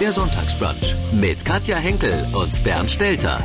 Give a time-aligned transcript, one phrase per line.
[0.00, 3.42] Der Sonntagsbrunch mit Katja Henkel und Bernd Stelter.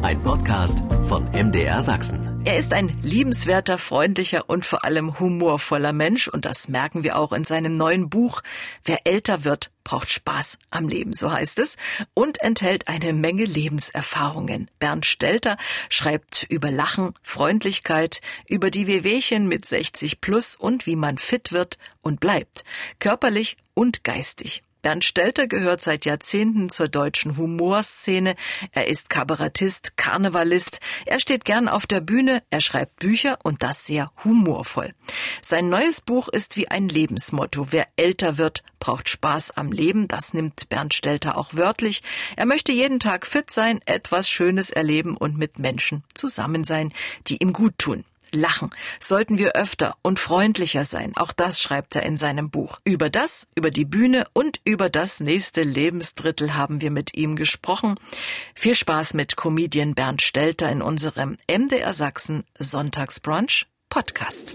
[0.00, 2.40] Ein Podcast von MDR Sachsen.
[2.46, 7.34] Er ist ein liebenswerter, freundlicher und vor allem humorvoller Mensch und das merken wir auch
[7.34, 8.40] in seinem neuen Buch
[8.84, 11.76] Wer älter wird, braucht Spaß am Leben, so heißt es,
[12.14, 14.70] und enthält eine Menge Lebenserfahrungen.
[14.78, 15.58] Bernd Stelter
[15.90, 21.76] schreibt über Lachen, Freundlichkeit, über die Wehwehchen mit 60 plus und wie man fit wird
[22.00, 22.64] und bleibt,
[22.98, 24.62] körperlich und geistig.
[24.86, 28.36] Bernd Stelter gehört seit Jahrzehnten zur deutschen Humorszene.
[28.70, 30.78] Er ist Kabarettist, Karnevalist.
[31.06, 34.94] Er steht gern auf der Bühne, er schreibt Bücher und das sehr humorvoll.
[35.42, 37.72] Sein neues Buch ist wie ein Lebensmotto.
[37.72, 40.06] Wer älter wird, braucht Spaß am Leben.
[40.06, 42.04] Das nimmt Bernd Stelter auch wörtlich.
[42.36, 46.92] Er möchte jeden Tag fit sein, etwas Schönes erleben und mit Menschen zusammen sein,
[47.26, 51.16] die ihm gut tun lachen, sollten wir öfter und freundlicher sein.
[51.16, 52.80] Auch das schreibt er in seinem Buch.
[52.84, 57.98] Über das, über die Bühne und über das nächste Lebensdrittel haben wir mit ihm gesprochen.
[58.54, 64.54] Viel Spaß mit Comedian Bernd Stelter in unserem MDR Sachsen Sonntagsbrunch Podcast.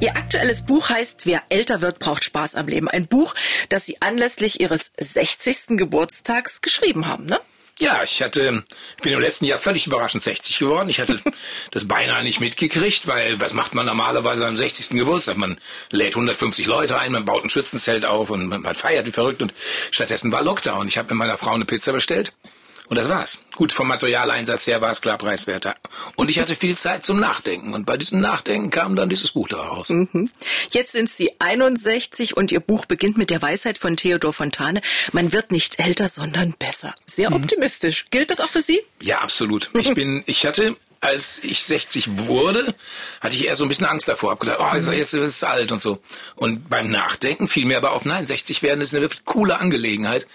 [0.00, 2.88] Ihr aktuelles Buch heißt Wer älter wird, braucht Spaß am Leben.
[2.88, 3.34] Ein Buch,
[3.68, 5.76] das Sie anlässlich Ihres 60.
[5.76, 7.40] Geburtstags geschrieben haben, ne?
[7.80, 8.64] Ja, ich hatte,
[8.96, 10.88] ich bin im letzten Jahr völlig überraschend 60 geworden.
[10.88, 11.20] Ich hatte
[11.70, 14.90] das beinahe nicht mitgekriegt, weil was macht man normalerweise am 60.
[14.90, 15.36] Geburtstag?
[15.36, 19.12] Man lädt 150 Leute ein, man baut ein Schützenzelt auf und man, man feiert wie
[19.12, 19.54] verrückt und
[19.92, 20.88] stattdessen war Lockdown.
[20.88, 22.32] Ich habe mit meiner Frau eine Pizza bestellt
[22.88, 23.38] und das war's.
[23.54, 25.76] Gut, vom Materialeinsatz her war es klar preiswerter.
[26.16, 27.74] Und ich hatte viel Zeit zum Nachdenken.
[27.74, 29.90] Und bei diesem Nachdenken kam dann dieses Buch daraus.
[29.90, 30.30] Mhm.
[30.70, 34.80] Jetzt sind Sie 61 und Ihr Buch beginnt mit der Weisheit von Theodor Fontane.
[35.12, 36.94] Man wird nicht älter, sondern besser.
[37.04, 37.36] Sehr mhm.
[37.36, 38.06] optimistisch.
[38.10, 38.80] Gilt das auch für Sie?
[39.02, 39.70] Ja, absolut.
[39.74, 42.74] Ich bin, ich hatte als ich 60 wurde,
[43.20, 44.30] hatte ich eher so ein bisschen Angst davor.
[44.30, 46.00] Hab gedacht, oh, jetzt, ist es alt und so.
[46.34, 50.26] Und beim Nachdenken fiel mir aber auf, nein, 60 werden ist eine wirklich coole Angelegenheit.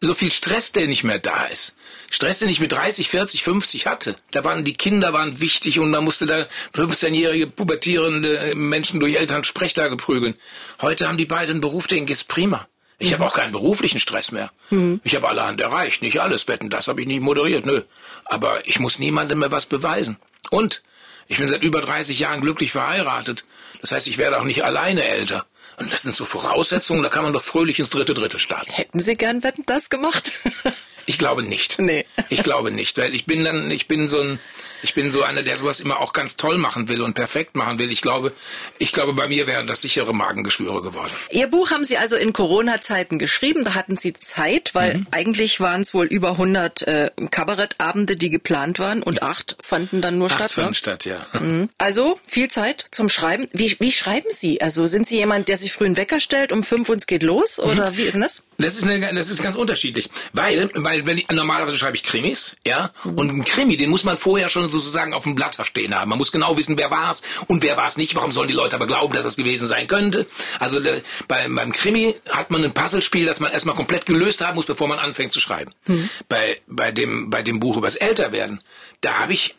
[0.00, 1.74] So viel Stress, der nicht mehr da ist.
[2.10, 4.14] Stress, den ich mit 30, 40, 50 hatte.
[4.30, 9.44] Da waren die Kinder waren wichtig und man musste da 15-jährige pubertierende Menschen durch Eltern
[9.44, 10.34] Sprechtage prügeln.
[10.80, 12.68] Heute haben die beiden einen Beruf, denen geht's prima.
[12.98, 13.14] Ich mhm.
[13.14, 14.50] habe auch keinen beruflichen Stress mehr.
[14.70, 15.00] Mhm.
[15.04, 16.48] Ich habe allerhand erreicht, nicht alles.
[16.48, 17.82] Wetten, das habe ich nicht moderiert, nö.
[18.24, 20.18] Aber ich muss niemandem mehr was beweisen.
[20.50, 20.82] Und
[21.26, 23.44] ich bin seit über 30 Jahren glücklich verheiratet.
[23.80, 25.46] Das heißt, ich werde auch nicht alleine älter.
[25.76, 28.70] Und das sind so Voraussetzungen, da kann man doch fröhlich ins dritte Dritte starten.
[28.70, 30.32] Hätten Sie gern Wetten das gemacht?
[31.06, 31.78] Ich glaube nicht.
[31.78, 32.04] Nee.
[32.28, 34.40] Ich glaube nicht, weil ich bin dann, ich bin so ein,
[34.82, 37.78] ich bin so einer, der sowas immer auch ganz toll machen will und perfekt machen
[37.78, 37.92] will.
[37.92, 38.32] Ich glaube,
[38.78, 41.10] ich glaube, bei mir wären das sichere Magengeschwüre geworden.
[41.30, 43.64] Ihr Buch haben Sie also in Corona-Zeiten geschrieben.
[43.64, 45.06] Da hatten Sie Zeit, weil mhm.
[45.12, 50.18] eigentlich waren es wohl über 100 äh, Kabarettabende, die geplant waren und acht fanden dann
[50.18, 50.52] nur acht statt.
[50.52, 50.74] Fanden ne?
[50.74, 51.26] statt, ja.
[51.40, 51.68] Mhm.
[51.78, 53.46] Also viel Zeit zum Schreiben.
[53.52, 54.60] Wie, wie schreiben Sie?
[54.60, 57.22] Also sind Sie jemand, der sich früh einen Wecker stellt um fünf und es geht
[57.22, 57.60] los?
[57.60, 57.96] Oder mhm.
[57.96, 58.42] wie ist denn das?
[58.58, 62.02] Das ist, eine, das ist ganz unterschiedlich, weil, weil weil wenn ich, normalerweise schreibe ich
[62.02, 63.18] Krimis, ja, mhm.
[63.18, 66.08] und ein Krimi, den muss man vorher schon sozusagen auf dem Blatt stehen haben.
[66.08, 68.14] Man muss genau wissen, wer war es und wer war es nicht.
[68.14, 70.26] Warum sollen die Leute aber glauben, dass es gewesen sein könnte?
[70.58, 74.54] Also der, bei, beim Krimi hat man ein Puzzlespiel, das man erstmal komplett gelöst haben
[74.54, 75.72] muss, bevor man anfängt zu schreiben.
[75.86, 76.08] Mhm.
[76.28, 78.62] Bei, bei, dem, bei dem Buch übers Älterwerden,
[79.00, 79.54] da habe ich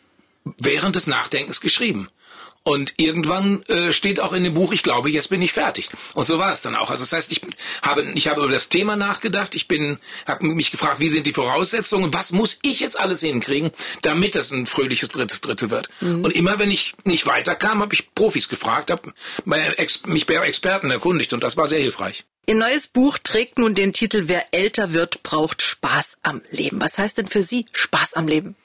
[0.58, 2.08] während des Nachdenkens geschrieben.
[2.68, 5.88] Und irgendwann äh, steht auch in dem Buch, ich glaube, jetzt bin ich fertig.
[6.12, 6.90] Und so war es dann auch.
[6.90, 7.40] Also das heißt, ich
[7.80, 9.54] habe, ich habe über das Thema nachgedacht.
[9.54, 9.96] Ich bin,
[10.26, 12.12] habe mich gefragt, wie sind die Voraussetzungen?
[12.12, 13.70] Was muss ich jetzt alles hinkriegen,
[14.02, 15.88] damit das ein fröhliches drittes Dritte wird?
[16.02, 16.26] Mhm.
[16.26, 19.14] Und immer, wenn ich nicht weiterkam, habe ich Profis gefragt, habe
[19.46, 22.26] mich bei Experten erkundigt und das war sehr hilfreich.
[22.44, 26.82] Ihr neues Buch trägt nun den Titel Wer älter wird, braucht Spaß am Leben.
[26.82, 28.56] Was heißt denn für Sie Spaß am Leben?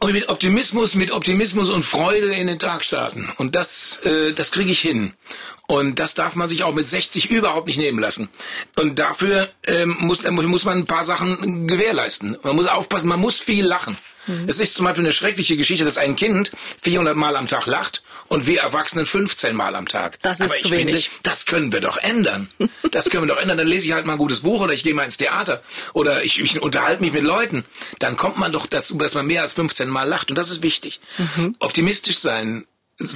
[0.00, 3.32] Und mit Optimismus, mit Optimismus und Freude in den Tag starten.
[3.38, 5.12] Und das, äh, das kriege ich hin.
[5.68, 8.28] Und das darf man sich auch mit 60 überhaupt nicht nehmen lassen.
[8.74, 12.36] Und dafür ähm, muss, muss man ein paar Sachen gewährleisten.
[12.42, 13.96] Man muss aufpassen, man muss viel lachen.
[14.26, 14.48] Mhm.
[14.48, 18.02] Es ist zum Beispiel eine schreckliche Geschichte, dass ein Kind 400 Mal am Tag lacht
[18.28, 20.18] und wir Erwachsenen 15 Mal am Tag.
[20.22, 21.10] Das ist Aber zu finde, wenig.
[21.22, 22.48] das können wir doch ändern.
[22.90, 23.58] Das können wir doch ändern.
[23.58, 25.62] Dann lese ich halt mal ein gutes Buch oder ich gehe mal ins Theater
[25.92, 27.64] oder ich, ich unterhalte mich mit Leuten.
[27.98, 30.62] Dann kommt man doch dazu, dass man mehr als 15 Mal lacht und das ist
[30.62, 31.00] wichtig.
[31.18, 31.56] Mhm.
[31.58, 32.66] Optimistisch sein,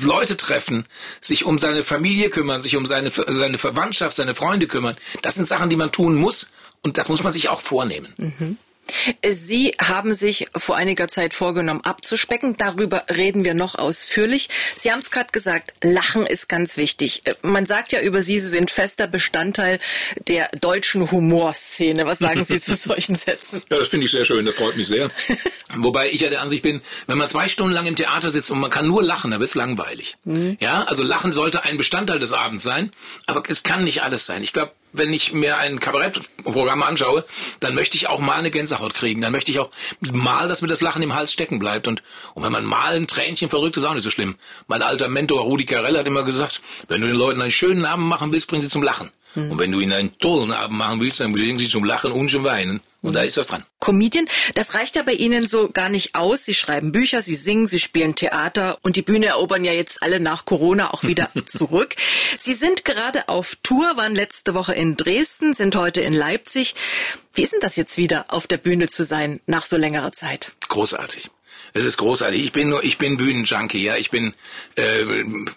[0.03, 0.85] Leute treffen,
[1.21, 4.97] sich um seine Familie kümmern, sich um seine, seine Verwandtschaft, seine Freunde kümmern.
[5.23, 6.51] Das sind Sachen, die man tun muss
[6.83, 8.13] und das muss man sich auch vornehmen.
[8.19, 8.59] Mhm.
[9.29, 12.57] Sie haben sich vor einiger Zeit vorgenommen, abzuspecken.
[12.57, 14.49] Darüber reden wir noch ausführlich.
[14.77, 17.23] Sie haben es gerade gesagt, Lachen ist ganz wichtig.
[17.43, 19.79] Man sagt ja über Sie, Sie sind fester Bestandteil
[20.29, 22.07] der deutschen Humorszene.
[22.07, 23.63] Was sagen Sie zu solchen Sätzen?
[23.71, 24.45] Ja, das finde ich sehr schön.
[24.45, 25.11] Das freut mich sehr.
[25.77, 28.59] Wobei ich ja der Ansicht bin, wenn man zwei Stunden lang im Theater sitzt und
[28.59, 30.17] man kann nur lachen, dann wird's langweilig.
[30.25, 30.57] Mhm.
[30.61, 32.93] Ja, also Lachen sollte ein Bestandteil des Abends sein,
[33.27, 34.43] aber es kann nicht alles sein.
[34.43, 37.25] Ich glaube, wenn ich mir ein Kabarettprogramm anschaue,
[37.61, 39.21] dann möchte ich auch mal eine Gänsehaut kriegen.
[39.21, 39.71] Dann möchte ich auch
[40.01, 41.87] mal, dass mir das Lachen im Hals stecken bleibt.
[41.87, 42.03] Und,
[42.35, 44.37] und wenn man mal ein Tränchen verrückt, ist auch nicht so schlimm.
[44.67, 48.07] Mein alter Mentor Rudi Carell hat immer gesagt, wenn du den Leuten einen schönen Abend
[48.07, 49.11] machen willst, bring sie zum Lachen.
[49.35, 49.53] Mhm.
[49.53, 52.31] Und wenn du ihnen einen tollen Abend machen willst, dann bringen sie zum Lachen und
[52.31, 52.81] zum Weinen.
[53.03, 53.65] Und da ist was dran.
[53.79, 56.45] Comedian, das reicht ja bei Ihnen so gar nicht aus.
[56.45, 60.21] Sie schreiben Bücher, Sie singen, Sie spielen Theater und die Bühne erobern ja jetzt alle
[60.21, 61.97] nach Corona auch wieder zurück.
[62.37, 66.75] Sie sind gerade auf Tour, waren letzte Woche in Dresden, sind heute in Leipzig.
[67.33, 70.53] Wie ist denn das jetzt wieder auf der Bühne zu sein nach so längerer Zeit?
[70.69, 71.31] Großartig.
[71.73, 72.45] Es ist großartig.
[72.45, 73.97] Ich bin nur, ich bin Bühnenjunkie, ja.
[73.97, 74.35] Ich bin
[74.77, 75.05] äh,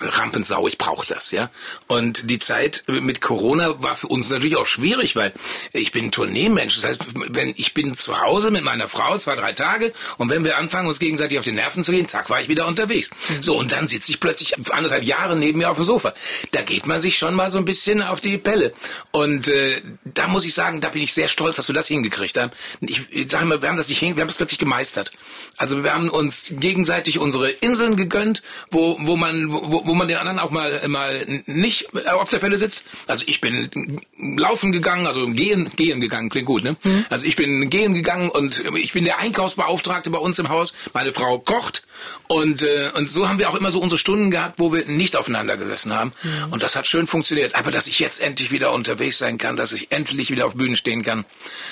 [0.02, 1.50] Rampensau, ich brauche das, ja.
[1.88, 5.34] Und die Zeit mit Corona war für uns natürlich auch schwierig, weil
[5.72, 6.76] ich bin Tourneemensch.
[6.76, 10.44] Das heißt, wenn ich bin zu Hause mit meiner Frau zwei, drei Tage und wenn
[10.44, 13.10] wir anfangen, uns gegenseitig auf die Nerven zu gehen, zack, war ich wieder unterwegs.
[13.42, 16.14] So, und dann sitze ich plötzlich anderthalb Jahre neben mir auf dem Sofa.
[16.52, 18.74] Da geht man sich schon mal so ein bisschen auf die Pelle.
[19.12, 22.38] Und äh, da muss ich sagen, da bin ich sehr stolz, dass wir das hingekriegt
[22.38, 22.52] haben.
[22.82, 25.12] Ich, ich sage mal, wir haben das nicht hin, wir haben es wirklich gemeistert.
[25.58, 28.42] Also wir haben uns gegenseitig unsere Inseln gegönnt,
[28.72, 32.58] wo, wo man, wo, wo man den anderen auch mal, mal nicht auf der Pelle
[32.58, 32.84] sitzt.
[33.08, 36.76] Also ich bin laufen gegangen, also gehen, gehen gegangen, klingt gut, ne?
[36.84, 37.06] Mhm.
[37.10, 40.74] Also ich bin gehen gegangen und ich bin der Einkaufsbeauftragte bei uns im Haus.
[40.94, 41.84] Meine Frau kocht
[42.28, 45.16] und, äh, und so haben wir auch immer so unsere Stunden gehabt, wo wir nicht
[45.16, 46.14] aufeinander gesessen haben.
[46.24, 46.54] Mhm.
[46.54, 47.56] Und das hat schön funktioniert.
[47.56, 50.78] Aber dass ich jetzt endlich wieder unterwegs sein kann, dass ich endlich wieder auf Bühnen
[50.78, 51.26] stehen kann,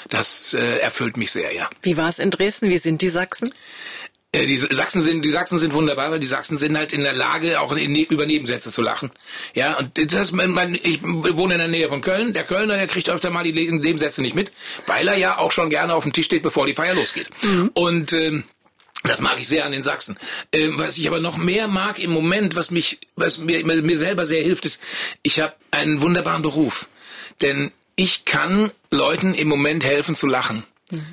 [0.10, 1.68] das äh, erfüllt mich sehr, ja.
[1.82, 2.70] Wie war es in Dresden?
[2.70, 3.52] Wie sind die Sachsen?
[4.34, 7.14] Äh, die Sachsen sind, die Sachsen sind wunderbar, weil die Sachsen sind halt in der
[7.14, 9.12] Lage, auch in, über Nebensätze zu lachen.
[9.54, 12.34] Ja, und das, man, ich wohne in der Nähe von Köln.
[12.34, 14.52] Der Kölner, der kriegt öfter mal die Nebensätze nicht mit,
[14.88, 17.30] weil er ja auch schon gerne auf dem Tisch steht, bevor die Feier losgeht.
[17.42, 17.72] Mhm.
[17.74, 18.46] Und ähm,
[19.04, 20.18] das mag ich sehr an den Sachsen.
[20.54, 24.26] Ähm, was ich aber noch mehr mag im Moment, was mich, was mir, mir selber
[24.26, 24.82] sehr hilft, ist,
[25.24, 26.88] ich habe einen wunderbaren Beruf.
[27.42, 30.64] Denn ich kann Leuten im Moment helfen zu lachen.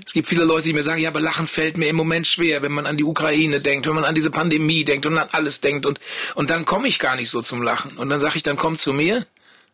[0.07, 2.63] Es gibt viele Leute, die mir sagen, ja, aber Lachen fällt mir im Moment schwer,
[2.63, 5.61] wenn man an die Ukraine denkt, wenn man an diese Pandemie denkt und an alles
[5.61, 6.01] denkt und,
[6.35, 7.97] und dann komme ich gar nicht so zum Lachen.
[7.97, 9.27] Und dann sage ich, dann komm zu mir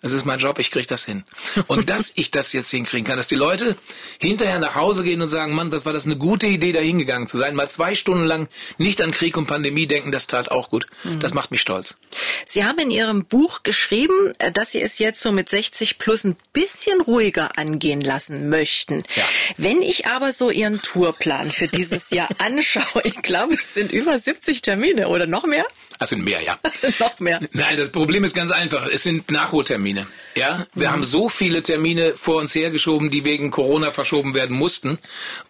[0.04, 1.24] das ist mein Job, ich kriege das hin.
[1.66, 3.74] Und dass ich das jetzt hinkriegen kann, dass die Leute
[4.18, 7.26] hinterher nach Hause gehen und sagen, Mann, was war das eine gute Idee, da hingegangen
[7.26, 7.54] zu sein.
[7.54, 10.84] Mal zwei Stunden lang nicht an Krieg und Pandemie denken, das tat auch gut.
[11.04, 11.20] Mhm.
[11.20, 11.96] Das macht mich stolz.
[12.44, 16.24] Sie haben in Ihrem Buch geschrieben, äh, dass Sie es jetzt so mit 60 plus
[16.24, 19.04] ein bisschen ruhiger angehen lassen möchten.
[19.16, 19.24] Ja.
[19.56, 24.18] Wenn ich aber so Ihren Tourplan für dieses Jahr anschaue, ich glaube, es sind über
[24.18, 25.64] 70 Termine oder noch mehr?
[26.04, 26.58] Es sind mehr, ja.
[27.00, 27.40] Noch mehr.
[27.52, 28.88] Nein, das Problem ist ganz einfach.
[28.88, 30.06] Es sind Nachholtermine.
[30.36, 30.92] Ja, wir mhm.
[30.92, 34.98] haben so viele Termine vor uns hergeschoben, die wegen Corona verschoben werden mussten.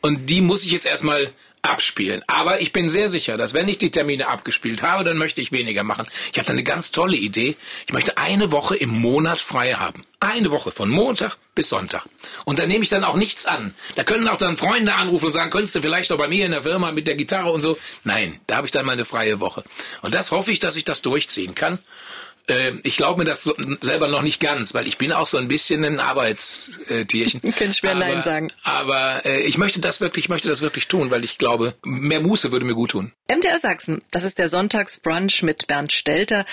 [0.01, 1.31] Und die muss ich jetzt erstmal
[1.65, 2.23] abspielen.
[2.27, 5.53] Aber ich bin sehr sicher, dass wenn ich die Termine abgespielt habe, dann möchte ich
[5.53, 6.07] weniger machen.
[6.33, 7.57] Ich habe eine ganz tolle Idee.
[7.87, 10.05] Ich möchte eine Woche im Monat frei haben.
[10.21, 12.05] Eine Woche von Montag bis Sonntag.
[12.45, 13.75] Und da nehme ich dann auch nichts an.
[13.95, 16.53] Da können auch dann Freunde anrufen und sagen, könntest du vielleicht auch bei mir in
[16.53, 17.79] der Firma mit der Gitarre und so.
[18.05, 19.65] Nein, da habe ich dann meine freie Woche.
[20.03, 21.79] Und das hoffe ich, dass ich das durchziehen kann.
[22.49, 23.49] Äh, ich glaube mir das
[23.81, 27.41] selber noch nicht ganz, weil ich bin auch so ein bisschen ein Arbeitstierchen.
[27.55, 28.51] Ich kann schwer aber, Nein sagen.
[28.65, 32.21] Aber äh, ich möchte das wirklich, ich möchte das wirklich tun, weil ich glaube, mehr
[32.21, 33.13] Muße würde mir gut tun.
[33.29, 36.45] MDR Sachsen, das ist der Sonntagsbrunch mit Bernd Stelter,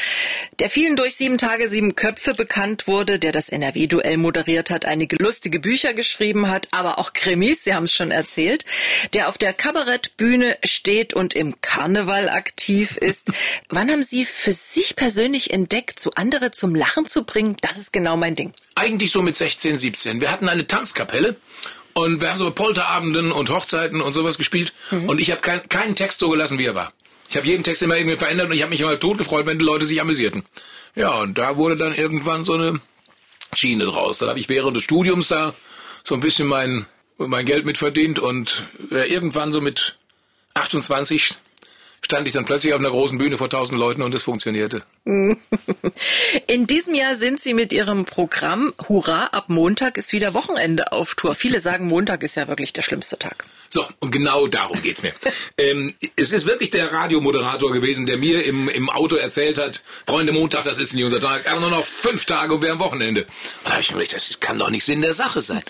[0.59, 5.15] der vielen durch sieben Tage sieben Köpfe bekannt wurde, der das NRW-Duell moderiert hat, einige
[5.17, 8.65] lustige Bücher geschrieben hat, aber auch Krimis, Sie haben es schon erzählt,
[9.13, 13.27] der auf der Kabarettbühne steht und im Karneval aktiv ist.
[13.69, 17.77] Wann haben Sie für sich persönlich entdeckt, Zweck, zu andere zum Lachen zu bringen, das
[17.77, 18.53] ist genau mein Ding.
[18.75, 20.21] Eigentlich so mit 16, 17.
[20.21, 21.35] Wir hatten eine Tanzkapelle
[21.93, 25.09] und wir haben so Polterabenden und Hochzeiten und sowas gespielt mhm.
[25.09, 26.93] und ich habe kein, keinen Text so gelassen, wie er war.
[27.29, 29.57] Ich habe jeden Text immer irgendwie verändert und ich habe mich immer tot gefreut, wenn
[29.57, 30.43] die Leute sich amüsierten.
[30.95, 32.79] Ja, und da wurde dann irgendwann so eine
[33.55, 34.19] Schiene draus.
[34.19, 35.53] Dann habe ich während des Studiums da
[36.03, 36.85] so ein bisschen mein,
[37.17, 39.97] mein Geld mitverdient und äh, irgendwann so mit
[40.53, 41.35] 28
[42.03, 44.83] stand ich dann plötzlich auf einer großen Bühne vor tausend Leuten und es funktionierte.
[46.47, 51.15] In diesem Jahr sind Sie mit Ihrem Programm Hurra, ab Montag ist wieder Wochenende auf
[51.15, 51.33] Tour.
[51.33, 53.45] Viele sagen, Montag ist ja wirklich der schlimmste Tag.
[53.69, 55.11] So, und genau darum geht's mir.
[55.57, 60.33] ähm, es ist wirklich der Radiomoderator gewesen, der mir im, im Auto erzählt hat, Freunde,
[60.33, 63.21] Montag, das ist nicht unser Tag, aber nur noch fünf Tage und wir am Wochenende.
[63.21, 63.29] Und
[63.65, 65.61] da habe ich mir gedacht, das kann doch nicht Sinn der Sache sein.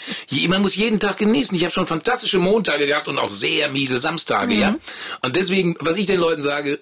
[0.50, 1.56] Man muss jeden Tag genießen.
[1.56, 4.60] Ich habe schon fantastische Montage gehabt und auch sehr miese Samstage, mhm.
[4.60, 4.76] ja.
[5.22, 6.82] Und deswegen, was ich den Leuten sage,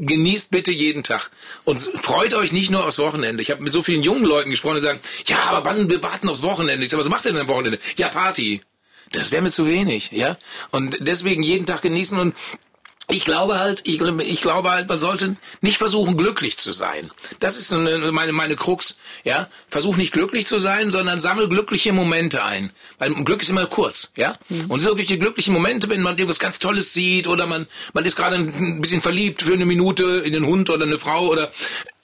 [0.00, 1.30] genießt bitte jeden Tag
[1.64, 3.42] und freut euch nicht nur aufs Wochenende.
[3.42, 6.28] Ich habe mit so vielen jungen Leuten gesprochen, die sagen, ja, aber wann, wir warten
[6.28, 6.84] aufs Wochenende.
[6.84, 7.78] Ich sage, was macht ihr denn am Wochenende?
[7.96, 8.62] Ja, Party.
[9.12, 10.38] Das wäre mir zu wenig, ja.
[10.70, 12.34] Und deswegen jeden Tag genießen und
[13.10, 17.10] ich glaube halt, ich, ich, glaube halt, man sollte nicht versuchen, glücklich zu sein.
[17.38, 19.48] Das ist eine, meine, meine Krux, ja.
[19.68, 22.70] Versuch nicht glücklich zu sein, sondern sammel glückliche Momente ein.
[22.98, 24.38] Weil Glück ist immer kurz, ja.
[24.48, 24.66] Mhm.
[24.68, 28.16] Und wirklich die glücklichen Momente, wenn man irgendwas ganz Tolles sieht oder man, man ist
[28.16, 31.52] gerade ein bisschen verliebt für eine Minute in einen Hund oder eine Frau oder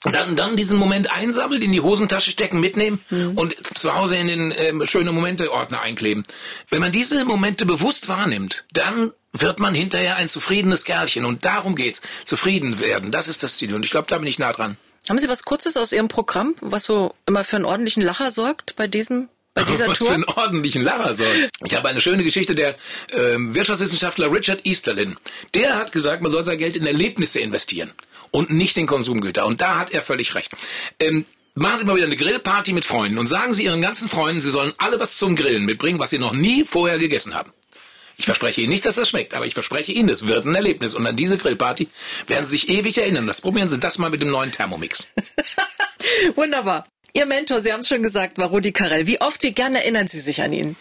[0.03, 3.37] dann, dann diesen Moment einsammeln, in die Hosentasche stecken, mitnehmen mhm.
[3.37, 6.23] und zu Hause in den ähm, schöne Momente-Ordner einkleben.
[6.69, 11.25] Wenn man diese Momente bewusst wahrnimmt, dann wird man hinterher ein zufriedenes Kerlchen.
[11.25, 12.01] Und darum geht's.
[12.25, 13.11] Zufrieden werden.
[13.11, 13.73] Das ist das Ziel.
[13.73, 14.77] Und ich glaube, da bin ich nah dran.
[15.09, 18.75] Haben Sie was Kurzes aus Ihrem Programm, was so immer für einen ordentlichen Lacher sorgt
[18.75, 20.07] bei diesem bei dieser was Tour?
[20.07, 21.49] für einen ordentlichen Lacher sorgt.
[21.65, 22.75] Ich habe eine schöne Geschichte der
[23.09, 25.17] äh, Wirtschaftswissenschaftler Richard Easterlin.
[25.53, 27.91] Der hat gesagt, man soll sein Geld in Erlebnisse investieren
[28.29, 29.45] und nicht in Konsumgüter.
[29.45, 30.51] Und da hat er völlig recht.
[30.99, 34.39] Ähm, Machen Sie mal wieder eine Grillparty mit Freunden und sagen Sie Ihren ganzen Freunden,
[34.39, 37.51] Sie sollen alle was zum Grillen mitbringen, was Sie noch nie vorher gegessen haben.
[38.21, 40.93] Ich verspreche Ihnen nicht, dass das schmeckt, aber ich verspreche Ihnen, es wird ein Erlebnis.
[40.93, 41.87] Und an diese Grillparty
[42.27, 43.25] werden Sie sich ewig erinnern.
[43.25, 45.07] Das probieren Sie das mal mit dem neuen Thermomix.
[46.35, 46.83] Wunderbar.
[47.13, 49.07] Ihr Mentor, Sie haben es schon gesagt, war Rudi Carell.
[49.07, 50.75] Wie oft, wie gern erinnern Sie sich an ihn?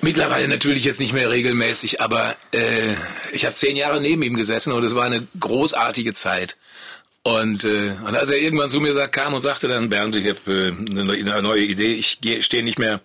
[0.00, 2.94] Mittlerweile natürlich jetzt nicht mehr regelmäßig, aber äh,
[3.32, 6.56] ich habe zehn Jahre neben ihm gesessen und es war eine großartige Zeit.
[7.22, 10.26] Und, äh, und als er irgendwann zu mir sagt, kam und sagte dann, Bernd, ich
[10.26, 13.02] habe äh, eine neue Idee, ich stehe nicht mehr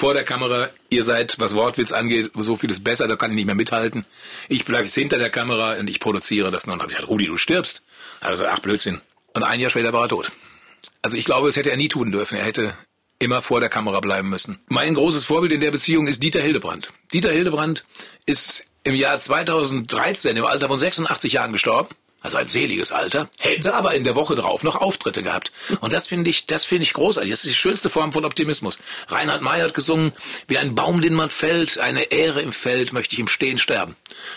[0.00, 0.70] vor der Kamera.
[0.88, 4.06] Ihr seid, was Wortwitz angeht, so vieles besser, da kann ich nicht mehr mithalten.
[4.48, 6.64] Ich bleibe jetzt hinter der Kamera und ich produziere das.
[6.64, 7.82] Und dann habe ich gesagt, Rudi, du stirbst.
[8.20, 9.02] Also, ach Blödsinn.
[9.34, 10.32] Und ein Jahr später war er tot.
[11.02, 12.38] Also ich glaube, es hätte er nie tun dürfen.
[12.38, 12.74] Er hätte
[13.18, 14.58] immer vor der Kamera bleiben müssen.
[14.68, 16.90] Mein großes Vorbild in der Beziehung ist Dieter Hildebrand.
[17.12, 17.84] Dieter Hildebrand
[18.24, 23.74] ist im Jahr 2013 im Alter von 86 Jahren gestorben also ein seliges Alter, hätte
[23.74, 25.52] aber in der Woche drauf noch Auftritte gehabt.
[25.80, 27.30] Und das finde ich, das finde ich großartig.
[27.30, 28.78] Das ist die schönste Form von Optimismus.
[29.08, 30.12] Reinhard May hat gesungen,
[30.46, 33.96] wie ein Baum, den man fällt, eine Ehre im Feld, möchte ich im Stehen sterben.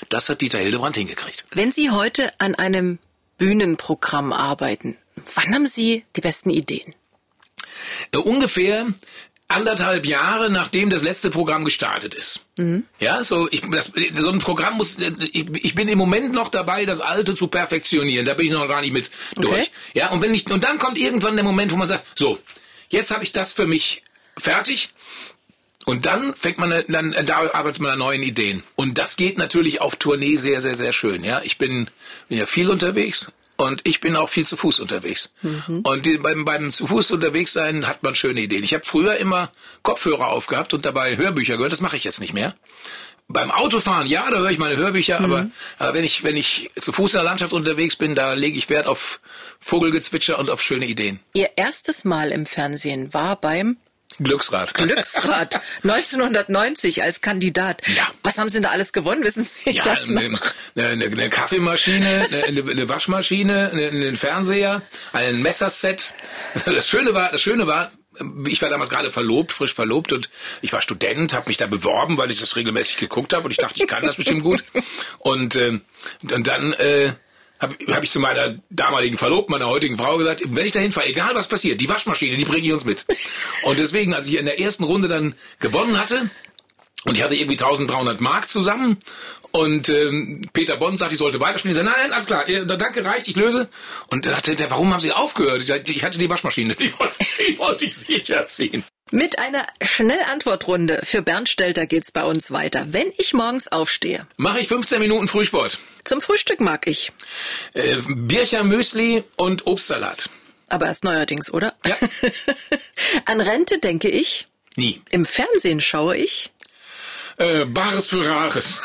[0.10, 1.46] Das hat Dieter Hildebrand hingekriegt.
[1.52, 3.00] Wenn Sie heute an einem
[3.38, 4.98] Bühnenprogramm arbeiten,
[5.36, 6.96] wann haben Sie die besten Ideen?
[8.12, 8.88] Äh, ungefähr
[9.54, 12.46] anderthalb Jahre, nachdem das letzte Programm gestartet ist.
[12.58, 12.84] Mhm.
[13.00, 16.86] Ja, so, ich, das, so ein Programm muss, ich, ich, bin im Moment noch dabei,
[16.86, 18.26] das alte zu perfektionieren.
[18.26, 19.52] Da bin ich noch gar nicht mit durch.
[19.52, 19.68] Okay.
[19.94, 22.40] Ja, und wenn ich, und dann kommt irgendwann der Moment, wo man sagt, so,
[22.90, 24.04] jetzt habe ich das für mich
[24.38, 24.90] fertig.
[25.86, 28.64] Und dann fängt man, dann da arbeitet man an neuen Ideen.
[28.76, 31.24] Und das geht natürlich auf Tournee sehr, sehr, sehr schön.
[31.24, 31.90] Ja, ich bin,
[32.30, 35.34] bin ja viel unterwegs und ich bin auch viel zu Fuß unterwegs.
[35.42, 35.82] Mhm.
[35.84, 38.64] Und die, beim, beim zu Fuß unterwegs sein hat man schöne Ideen.
[38.64, 39.52] Ich habe früher immer
[39.84, 41.72] Kopfhörer aufgehabt und dabei Hörbücher gehört.
[41.72, 42.56] Das mache ich jetzt nicht mehr.
[43.30, 45.26] Beim Autofahren, ja, da höre ich meine Hörbücher, mhm.
[45.26, 45.48] aber,
[45.80, 48.70] aber wenn ich wenn ich zu Fuß in der Landschaft unterwegs bin, da lege ich
[48.70, 49.22] Wert auf
[49.60, 51.20] Vogelgezwitscher und auf schöne Ideen.
[51.34, 53.78] Ihr erstes Mal im Fernsehen war beim
[54.20, 54.74] Glücksrad.
[54.74, 55.56] Glücksrad.
[55.84, 57.82] 1990 als Kandidat.
[57.96, 58.08] Ja.
[58.24, 59.24] Was haben Sie denn da alles gewonnen?
[59.24, 60.22] Wissen Sie ja, das noch?
[60.22, 60.40] Eine,
[60.76, 66.14] eine, eine Kaffeemaschine, eine, eine Waschmaschine, einen Fernseher, ein Messerset.
[66.66, 67.92] Das Schöne war, das Schöne war,
[68.48, 70.30] ich war damals gerade verlobt, frisch verlobt und
[70.62, 73.58] ich war Student, habe mich da beworben, weil ich das regelmäßig geguckt habe und ich
[73.58, 74.64] dachte, ich kann das bestimmt gut.
[75.20, 75.80] Und, äh,
[76.22, 77.14] und dann äh,
[77.64, 81.08] habe hab ich zu meiner damaligen Verlobten, meiner heutigen Frau gesagt, wenn ich dahin fahre,
[81.08, 83.06] egal was passiert, die Waschmaschine, die bringe ich uns mit.
[83.64, 86.30] Und deswegen, als ich in der ersten Runde dann gewonnen hatte,
[87.06, 88.98] und ich hatte irgendwie 1300 Mark zusammen
[89.52, 91.72] und ähm, Peter Bond sagt, ich sollte weiterspielen.
[91.72, 93.68] Ich sage, nein, nein, alles klar, ja, danke, reicht, ich löse.
[94.08, 95.60] Und da dachte der, warum haben Sie aufgehört?
[95.60, 97.16] Ich sagte, ich hatte die Waschmaschine, die wollte,
[97.48, 98.84] die wollte ich sicher ziehen.
[99.14, 102.94] Mit einer Schnellantwortrunde für Bernd Stelter geht's bei uns weiter.
[102.94, 105.78] Wenn ich morgens aufstehe, mache ich 15 Minuten Frühsport.
[106.04, 107.12] Zum Frühstück mag ich
[107.76, 110.32] äh, Bircher Müsli und Obstsalat.
[110.68, 111.76] Aber erst neuerdings, oder?
[111.86, 111.96] Ja.
[113.26, 114.48] An Rente denke ich.
[114.78, 115.00] Nie.
[115.12, 116.52] Im Fernsehen schaue ich.
[117.38, 118.82] Äh, Bares für Rares.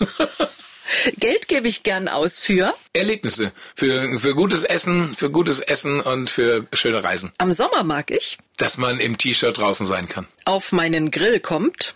[1.18, 6.30] Geld gebe ich gern aus für Erlebnisse, für, für gutes Essen, für gutes Essen und
[6.30, 7.32] für schöne Reisen.
[7.38, 10.26] Am Sommer mag ich, dass man im T-Shirt draußen sein kann.
[10.44, 11.94] Auf meinen Grill kommt.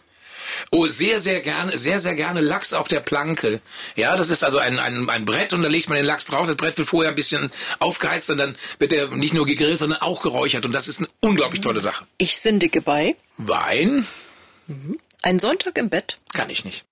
[0.71, 3.61] Oh, sehr, sehr gerne, sehr, sehr gerne Lachs auf der Planke.
[3.97, 6.47] Ja, das ist also ein, ein, ein Brett und da legt man den Lachs drauf.
[6.47, 10.01] Das Brett wird vorher ein bisschen aufgeheizt und dann wird er nicht nur gegrillt, sondern
[10.03, 10.65] auch geräuchert.
[10.65, 12.05] Und das ist eine unglaublich tolle Sache.
[12.19, 14.07] Ich sündige bei Wein.
[14.67, 14.99] Mhm.
[15.25, 16.19] Ein Sonntag im Bett?
[16.35, 16.85] Kann ich nicht.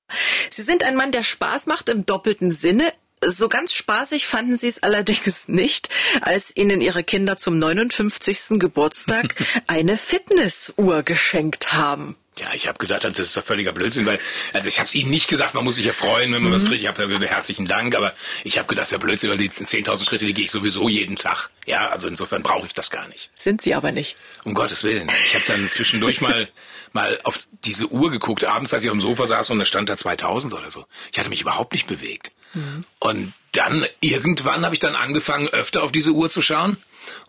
[0.48, 2.90] Sie sind ein Mann, der Spaß macht im doppelten Sinne.
[3.22, 5.90] So ganz spaßig fanden sie es allerdings nicht,
[6.22, 8.58] als ihnen ihre Kinder zum 59.
[8.58, 9.34] Geburtstag
[9.66, 12.16] eine Fitnessuhr geschenkt haben.
[12.38, 14.18] Ja, ich habe gesagt, das ist doch völliger Blödsinn, weil
[14.54, 16.54] also ich habe es ihnen nicht gesagt, man muss sich ja freuen, wenn man mhm.
[16.56, 16.80] was kriegt.
[16.80, 19.50] Ich habe ja herzlichen Dank, aber ich habe gedacht, das ist ja Blödsinn, weil die
[19.50, 21.50] 10.000 Schritte, die gehe ich sowieso jeden Tag.
[21.66, 23.30] Ja, also insofern brauche ich das gar nicht.
[23.34, 24.16] Sind sie aber nicht.
[24.44, 25.10] Um Gottes Willen.
[25.26, 26.48] Ich habe dann zwischendurch mal
[26.92, 29.88] mal auf diese Uhr geguckt, abends, als ich auf dem Sofa saß und da stand
[29.88, 30.86] da 2000 oder so.
[31.10, 32.32] Ich hatte mich überhaupt nicht bewegt.
[32.54, 32.84] Mhm.
[32.98, 36.76] Und dann irgendwann habe ich dann angefangen, öfter auf diese Uhr zu schauen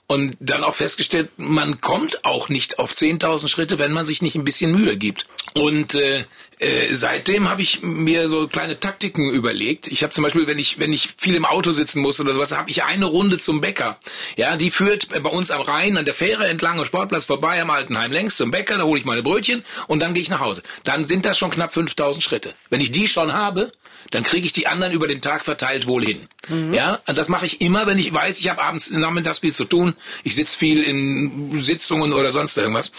[0.07, 4.35] und dann auch festgestellt, man kommt auch nicht auf 10.000 Schritte, wenn man sich nicht
[4.35, 5.25] ein bisschen Mühe gibt.
[5.53, 6.25] Und äh,
[6.59, 9.87] äh, seitdem habe ich mir so kleine Taktiken überlegt.
[9.87, 12.51] Ich habe zum Beispiel, wenn ich wenn ich viel im Auto sitzen muss oder sowas,
[12.51, 13.97] habe ich eine Runde zum Bäcker.
[14.35, 17.69] Ja, die führt bei uns am Rhein an der Fähre entlang am Sportplatz vorbei am
[17.69, 18.77] Altenheim längs zum Bäcker.
[18.77, 20.63] Da hole ich meine Brötchen und dann gehe ich nach Hause.
[20.83, 22.53] Dann sind das schon knapp 5.000 Schritte.
[22.69, 23.71] Wenn ich die schon habe,
[24.11, 26.27] dann kriege ich die anderen über den Tag verteilt wohl hin.
[26.47, 26.73] Mhm.
[26.73, 29.65] Ja, und das mache ich immer, wenn ich weiß, ich habe abends nachmittags viel zu
[29.65, 29.92] tun.
[30.23, 32.91] Ich sitze viel in Sitzungen oder sonst irgendwas.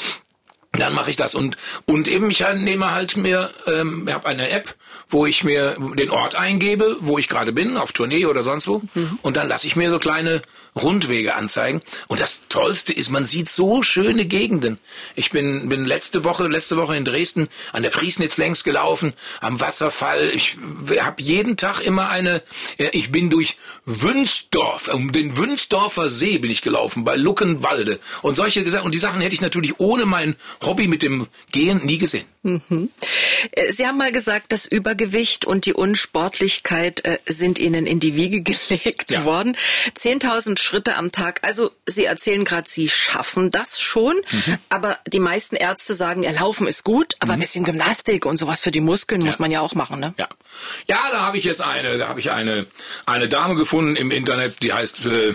[0.72, 1.34] Dann mache ich das.
[1.34, 4.74] Und und eben ich halt nehme halt mir ähm, habe eine App
[5.08, 8.82] wo ich mir den Ort eingebe wo ich gerade bin auf Tournee oder sonst wo.
[8.94, 9.18] Mhm.
[9.22, 10.42] und dann lasse ich mir so kleine
[10.76, 14.78] Rundwege anzeigen und das Tollste ist man sieht so schöne Gegenden
[15.14, 19.60] ich bin bin letzte Woche letzte Woche in Dresden an der Priesnitz längs gelaufen am
[19.60, 20.56] Wasserfall ich
[20.98, 22.42] habe jeden Tag immer eine
[22.76, 28.64] ich bin durch Wünsdorf um den Wünsdorfer See bin ich gelaufen bei Luckenwalde und solche
[28.82, 32.24] und die Sachen hätte ich natürlich ohne mein Hobby mit dem Gehen nie gesehen.
[32.42, 32.90] Mhm.
[33.52, 38.16] Äh, Sie haben mal gesagt, das Übergewicht und die Unsportlichkeit äh, sind Ihnen in die
[38.16, 39.24] Wiege gelegt ja.
[39.24, 39.56] worden.
[39.96, 41.40] 10.000 Schritte am Tag.
[41.42, 44.16] Also Sie erzählen gerade, Sie schaffen das schon.
[44.30, 44.58] Mhm.
[44.68, 47.38] Aber die meisten Ärzte sagen, ja, Laufen ist gut, aber mhm.
[47.38, 49.26] ein bisschen Gymnastik und sowas für die Muskeln ja.
[49.26, 50.00] muss man ja auch machen.
[50.00, 50.14] Ne?
[50.18, 50.28] Ja,
[50.86, 52.66] ja da habe ich jetzt eine, da habe ich eine,
[53.06, 55.06] eine Dame gefunden im Internet, die heißt...
[55.06, 55.34] Äh,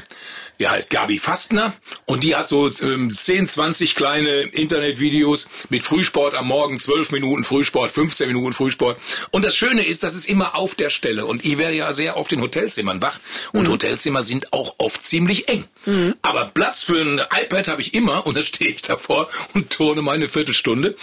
[0.60, 1.74] die heißt Gabi Fastner
[2.06, 7.46] und die hat so ähm, 10, 20 kleine Internetvideos mit Frühsport am Morgen, 12 Minuten
[7.46, 9.00] Frühsport, 15 Minuten Frühsport.
[9.32, 11.26] Und das Schöne ist, das ist immer auf der Stelle.
[11.26, 13.20] Und ich werde ja sehr oft in Hotelzimmern wach.
[13.54, 13.72] Und mhm.
[13.72, 15.66] Hotelzimmer sind auch oft ziemlich eng.
[15.86, 16.16] Mhm.
[16.22, 20.02] Aber Platz für ein iPad habe ich immer und da stehe ich davor und turne
[20.02, 20.96] meine Viertelstunde.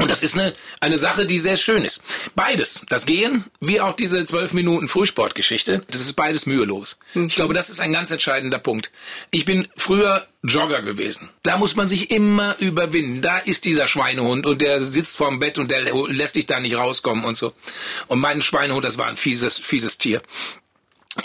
[0.00, 2.02] Und das ist eine, eine Sache, die sehr schön ist.
[2.34, 6.96] Beides, das Gehen wie auch diese zwölf Minuten Frühsportgeschichte, das ist beides mühelos.
[7.12, 7.26] Mhm.
[7.26, 8.90] Ich glaube, das ist ein ganz entscheidender Punkt.
[9.30, 11.28] Ich bin früher Jogger gewesen.
[11.42, 13.20] Da muss man sich immer überwinden.
[13.20, 16.76] Da ist dieser Schweinehund und der sitzt vorm Bett und der lässt dich da nicht
[16.76, 17.52] rauskommen und so.
[18.06, 20.22] Und mein Schweinehund, das war ein fieses, fieses Tier.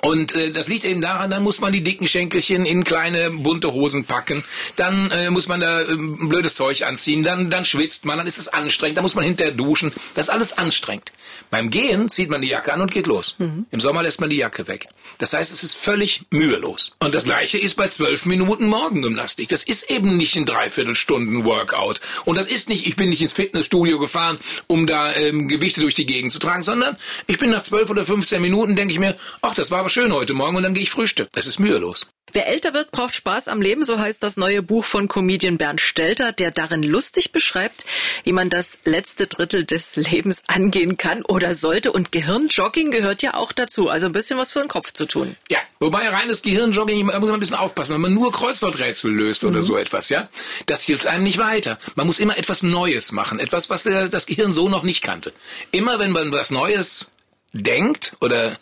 [0.02, 3.72] Und äh, das liegt eben daran, dann muss man die dicken Schenkelchen in kleine bunte
[3.72, 4.44] Hosen packen,
[4.78, 8.40] dann äh, muss man da äh, blödes Zeug anziehen, dann, dann schwitzt man, dann ist
[8.40, 9.92] es anstrengend, dann muss man hinterher duschen.
[10.16, 11.12] Das ist alles anstrengend.
[11.52, 13.36] Beim Gehen zieht man die Jacke an und geht los.
[13.38, 13.68] Mhm.
[13.70, 14.88] Im Sommer lässt man die Jacke weg.
[15.20, 16.94] Das heißt, es ist völlig mühelos.
[17.00, 19.50] Und das gleiche ist bei zwölf Minuten Morgengymnastik.
[19.50, 22.02] Das ist eben nicht ein Dreiviertelstunden Workout.
[22.26, 25.94] Und das ist nicht, ich bin nicht ins Fitnessstudio gefahren, um da ähm, Gewichte durch
[25.94, 29.16] die Gegend zu tragen, sondern ich bin nach zwölf oder 15 Minuten, denke ich mir,
[29.44, 31.30] ach, das war aber schön heute Morgen und dann gehe ich Frühstück.
[31.34, 32.08] Das ist mühelos.
[32.34, 35.80] Wer älter wird, braucht Spaß am Leben, so heißt das neue Buch von Comedian Bernd
[35.80, 37.86] Stelter, der darin lustig beschreibt,
[38.26, 41.94] wie man das letzte Drittel des Lebens angehen kann oder sollte.
[41.94, 45.38] Und Gehirnjogging gehört ja auch dazu, also ein bisschen was für den Kopf zu tun.
[45.50, 49.46] Ja, wobei reines Gehirnjogging, da muss man ein bisschen aufpassen, wenn man nur Kreuzworträtsel löst
[49.46, 49.66] oder mhm.
[49.66, 50.28] so etwas, ja,
[50.66, 51.78] das hilft einem nicht weiter.
[51.96, 55.32] Man muss immer etwas Neues machen, etwas, was das Gehirn so noch nicht kannte.
[55.72, 57.16] Immer wenn man was Neues
[57.54, 58.58] denkt oder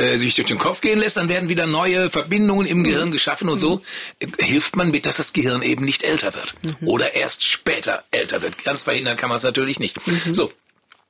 [0.00, 3.12] äh, sich durch den Kopf gehen lässt, dann werden wieder neue Verbindungen im Gehirn mhm.
[3.12, 3.82] geschaffen und so
[4.18, 6.88] äh, hilft man mit, dass das Gehirn eben nicht älter wird mhm.
[6.88, 8.64] oder erst später älter wird.
[8.64, 10.04] Ganz verhindern kann man es natürlich nicht.
[10.06, 10.34] Mhm.
[10.34, 10.52] So,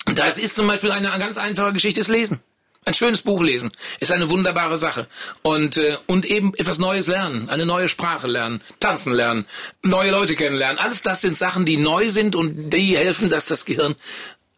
[0.07, 2.40] das ist zum Beispiel eine ganz einfache Geschichte, ist Lesen.
[2.87, 5.07] Ein schönes Buch lesen ist eine wunderbare Sache
[5.42, 9.44] und äh, und eben etwas Neues lernen, eine neue Sprache lernen, tanzen lernen,
[9.83, 10.79] neue Leute kennenlernen.
[10.79, 13.96] Alles das sind Sachen, die neu sind und die helfen, dass das Gehirn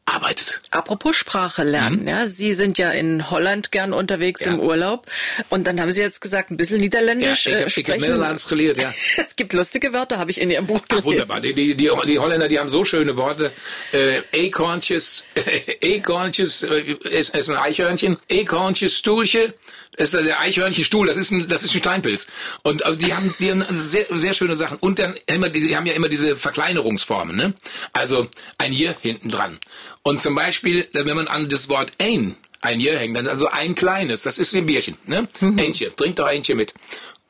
[0.05, 0.61] arbeitet.
[0.71, 2.09] Apropos Sprache lernen, mhm.
[2.09, 4.53] ja, Sie sind ja in Holland gern unterwegs ja.
[4.53, 5.07] im Urlaub
[5.49, 7.95] und dann haben Sie jetzt gesagt, ein bisschen Niederländisch ja, ich, äh, sprechen.
[7.95, 8.93] Ich Nederlands gelehrt, ja.
[9.17, 11.07] es gibt lustige Wörter, habe ich in Ihrem Buch gelesen.
[11.09, 13.53] Ach, wunderbar, die, die, die, die Holländer, die haben so schöne Worte.
[13.93, 15.27] Äh, Ekorntjes,
[15.81, 19.53] Ekorntjes äh, ist, ist ein Eichhörnchen, Ekorntjes, Stuhlchen,
[19.97, 22.27] das ist der Eichhörnchenstuhl, das ist ein, das ist ein Steinpilz.
[22.63, 24.79] Und also die haben, die haben sehr, sehr schöne Sachen.
[24.79, 27.55] Und dann immer, die haben ja immer diese Verkleinerungsformen, ne?
[27.93, 28.29] Also
[28.59, 29.59] ein hier hinten dran.
[30.03, 33.75] Und zum Beispiel, wenn man an das Wort ein, ein hier hängt, dann also ein
[33.75, 35.29] kleines, das ist ein Bierchen, ne?
[35.41, 35.59] Mhm.
[35.59, 36.73] Eintje, trink doch Eintje mit.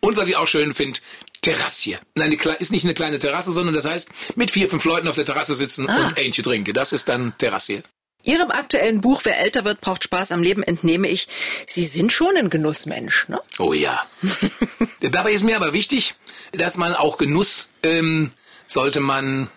[0.01, 1.01] Und was ich auch schön finde,
[1.41, 1.99] Terrasse.
[2.15, 5.25] Nein, ist nicht eine kleine Terrasse, sondern das heißt, mit vier, fünf Leuten auf der
[5.25, 6.07] Terrasse sitzen ah.
[6.07, 6.73] und Ähnchen trinken.
[6.73, 7.83] Das ist dann Terrasse.
[8.23, 11.29] Ihrem aktuellen Buch Wer älter wird, braucht Spaß am Leben entnehme ich,
[11.67, 13.41] Sie sind schon ein Genussmensch, ne?
[13.59, 14.07] Oh ja.
[15.01, 16.15] Dabei ist mir aber wichtig,
[16.53, 18.31] dass man auch Genuss ähm,
[18.67, 19.51] sollte man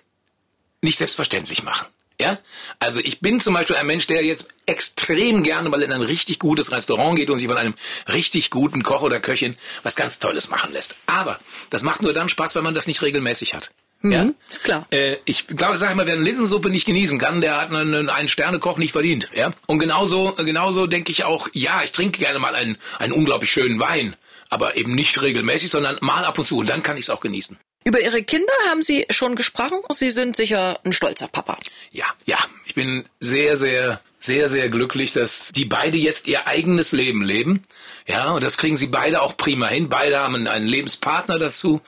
[0.82, 1.88] nicht selbstverständlich machen.
[2.20, 2.40] Ja,
[2.80, 6.40] also ich bin zum Beispiel ein Mensch, der jetzt extrem gerne mal in ein richtig
[6.40, 7.74] gutes Restaurant geht und sich von einem
[8.08, 10.96] richtig guten Koch oder Köchin was ganz Tolles machen lässt.
[11.08, 11.40] Aber
[11.72, 13.72] das macht nur dann Spaß, wenn man das nicht regelmäßig hat.
[14.06, 14.88] Mhm, ja, ist klar.
[14.92, 18.10] Äh, ich glaube, sag ich mal, wer eine Linsensuppe nicht genießen kann, der hat einen,
[18.10, 19.30] einen Sternekoch nicht verdient.
[19.34, 21.50] Ja, und genauso, genauso denke ich auch.
[21.54, 24.16] Ja, ich trinke gerne mal einen, einen unglaublich schönen Wein,
[24.50, 26.58] aber eben nicht regelmäßig, sondern mal ab und zu.
[26.58, 27.58] Und dann kann ich es auch genießen.
[27.88, 29.78] Über Ihre Kinder haben Sie schon gesprochen.
[29.90, 31.56] Sie sind sicher ein stolzer Papa.
[31.92, 32.40] Ja, ja.
[32.66, 37.62] Ich bin sehr, sehr, sehr, sehr glücklich, dass die beide jetzt ihr eigenes Leben leben.
[38.08, 39.88] Ja, und das kriegen sie beide auch prima hin.
[39.88, 41.80] Beide haben einen Lebenspartner dazu.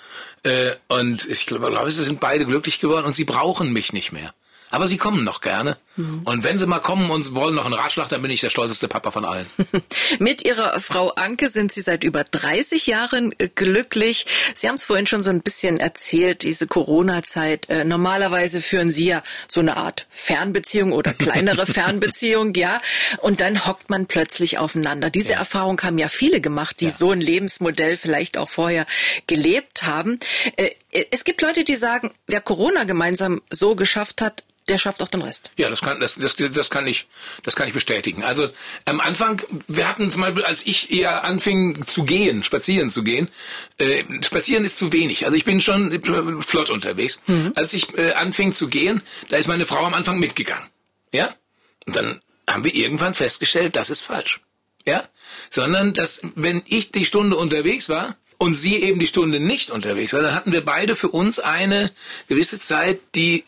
[0.44, 4.36] Äh, und ich glaube, sie sind beide glücklich geworden und sie brauchen mich nicht mehr.
[4.70, 5.78] Aber sie kommen noch gerne.
[5.98, 6.22] Mhm.
[6.24, 8.88] Und wenn sie mal kommen und wollen noch einen Ratschlag, dann bin ich der stolzeste
[8.88, 9.46] Papa von allen.
[10.20, 14.26] Mit Ihrer Frau Anke sind Sie seit über 30 Jahren äh, glücklich.
[14.54, 17.70] Sie haben es vorhin schon so ein bisschen erzählt, diese Corona-Zeit.
[17.70, 22.80] Äh, normalerweise führen Sie ja so eine Art Fernbeziehung oder kleinere Fernbeziehung, ja.
[23.18, 25.10] Und dann hockt man plötzlich aufeinander.
[25.10, 25.40] Diese ja.
[25.40, 26.92] Erfahrung haben ja viele gemacht, die ja.
[26.92, 28.86] so ein Lebensmodell vielleicht auch vorher
[29.26, 30.20] gelebt haben.
[30.56, 30.72] Äh,
[31.12, 35.22] es gibt Leute, die sagen, wer Corona gemeinsam so geschafft hat, der schafft auch den
[35.22, 35.52] Rest.
[35.56, 37.08] Ja, das kann, das, das, das kann ich,
[37.44, 38.24] das kann ich bestätigen.
[38.24, 38.50] Also
[38.86, 43.28] am Anfang, wir hatten zum Beispiel, als ich eher anfing zu gehen, spazieren zu gehen,
[43.78, 45.26] äh, spazieren ist zu wenig.
[45.26, 46.02] Also ich bin schon
[46.44, 47.20] flott unterwegs.
[47.28, 47.54] Mhm.
[47.56, 50.68] Als ich äh, anfing zu gehen, da ist meine Frau am Anfang mitgegangen.
[51.12, 51.36] Ja?
[51.86, 54.42] Und dann haben wir irgendwann festgestellt, das ist falsch.
[54.86, 55.08] Ja?
[55.50, 60.14] Sondern, dass, wenn ich die Stunde unterwegs war, und sie eben die Stunde nicht unterwegs
[60.14, 61.92] war, dann hatten wir beide für uns eine
[62.28, 63.44] gewisse Zeit, die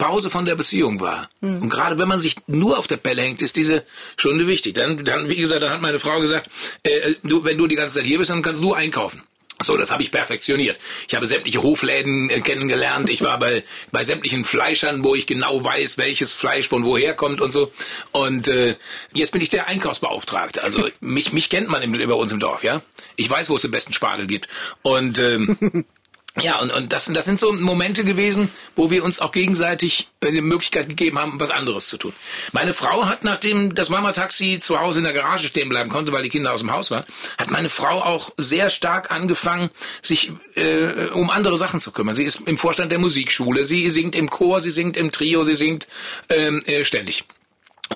[0.00, 1.28] Pause von der Beziehung war.
[1.42, 1.62] Mhm.
[1.62, 3.84] Und gerade wenn man sich nur auf der Pelle hängt, ist diese
[4.16, 4.74] Stunde wichtig.
[4.74, 6.48] Dann, dann wie gesagt, dann hat meine Frau gesagt,
[6.82, 9.22] äh, du, wenn du die ganze Zeit hier bist, dann kannst du einkaufen.
[9.62, 10.80] So, das habe ich perfektioniert.
[11.06, 13.10] Ich habe sämtliche Hofläden äh, kennengelernt.
[13.10, 17.42] Ich war bei, bei sämtlichen Fleischern, wo ich genau weiß, welches Fleisch von woher kommt
[17.42, 17.70] und so.
[18.12, 18.76] Und äh,
[19.12, 20.64] jetzt bin ich der Einkaufsbeauftragte.
[20.64, 22.80] Also mich, mich kennt man im, bei uns im Dorf, ja.
[23.16, 24.48] Ich weiß, wo es den besten Spargel gibt.
[24.80, 25.84] Und ähm,
[26.36, 30.30] ja, und, und das, das sind so Momente gewesen, wo wir uns auch gegenseitig äh,
[30.30, 32.12] die Möglichkeit gegeben haben, was anderes zu tun.
[32.52, 36.22] Meine Frau hat, nachdem das Mama-Taxi zu Hause in der Garage stehen bleiben konnte, weil
[36.22, 37.04] die Kinder aus dem Haus waren,
[37.36, 39.70] hat meine Frau auch sehr stark angefangen,
[40.02, 42.14] sich äh, um andere Sachen zu kümmern.
[42.14, 45.56] Sie ist im Vorstand der Musikschule, sie singt im Chor, sie singt im Trio, sie
[45.56, 45.88] singt
[46.28, 47.24] ähm, äh, ständig.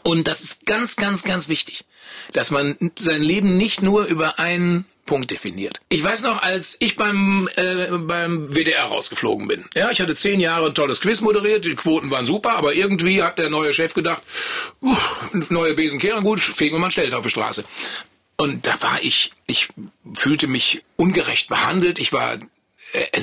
[0.03, 1.85] Und das ist ganz, ganz, ganz wichtig,
[2.33, 5.81] dass man sein Leben nicht nur über einen Punkt definiert.
[5.88, 9.64] Ich weiß noch, als ich beim, äh, beim WDR rausgeflogen bin.
[9.75, 13.23] Ja, ich hatte zehn Jahre ein tolles Quiz moderiert, die Quoten waren super, aber irgendwie
[13.23, 14.23] hat der neue Chef gedacht,
[14.83, 14.97] uh,
[15.51, 17.64] neue Besen kehren gut, fegen wir mal ein auf die Straße.
[18.37, 19.69] Und da war ich, ich
[20.14, 22.38] fühlte mich ungerecht behandelt, ich war
[22.93, 23.21] äh,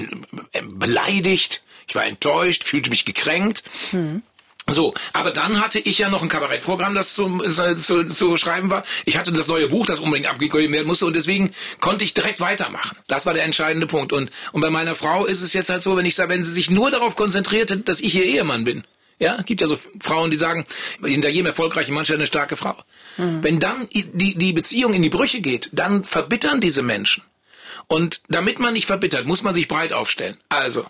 [0.52, 3.64] äh, beleidigt, ich war enttäuscht, fühlte mich gekränkt.
[3.92, 4.22] Hm.
[4.70, 7.40] So, aber dann hatte ich ja noch ein Kabarettprogramm, das zu,
[7.82, 8.84] zu, zu schreiben war.
[9.06, 12.40] Ich hatte das neue Buch, das unbedingt abgegeben werden musste und deswegen konnte ich direkt
[12.40, 12.96] weitermachen.
[13.08, 14.14] Das war der entscheidende Punkt.
[14.14, 16.54] Und, und bei meiner Frau ist es jetzt halt so, wenn ich sage, wenn sie
[16.54, 18.84] sich nur darauf konzentriert hätte, dass ich ihr Ehemann bin.
[19.20, 20.66] Ja, gibt ja so Frauen, die sagen,
[21.04, 22.76] hinter jedem erfolgreichen Mann steht eine starke Frau.
[23.18, 23.44] Mhm.
[23.44, 27.24] Wenn dann die, die Beziehung in die Brüche geht, dann verbittern diese Menschen.
[27.88, 30.38] Und damit man nicht verbittert, muss man sich breit aufstellen.
[30.50, 30.86] Also,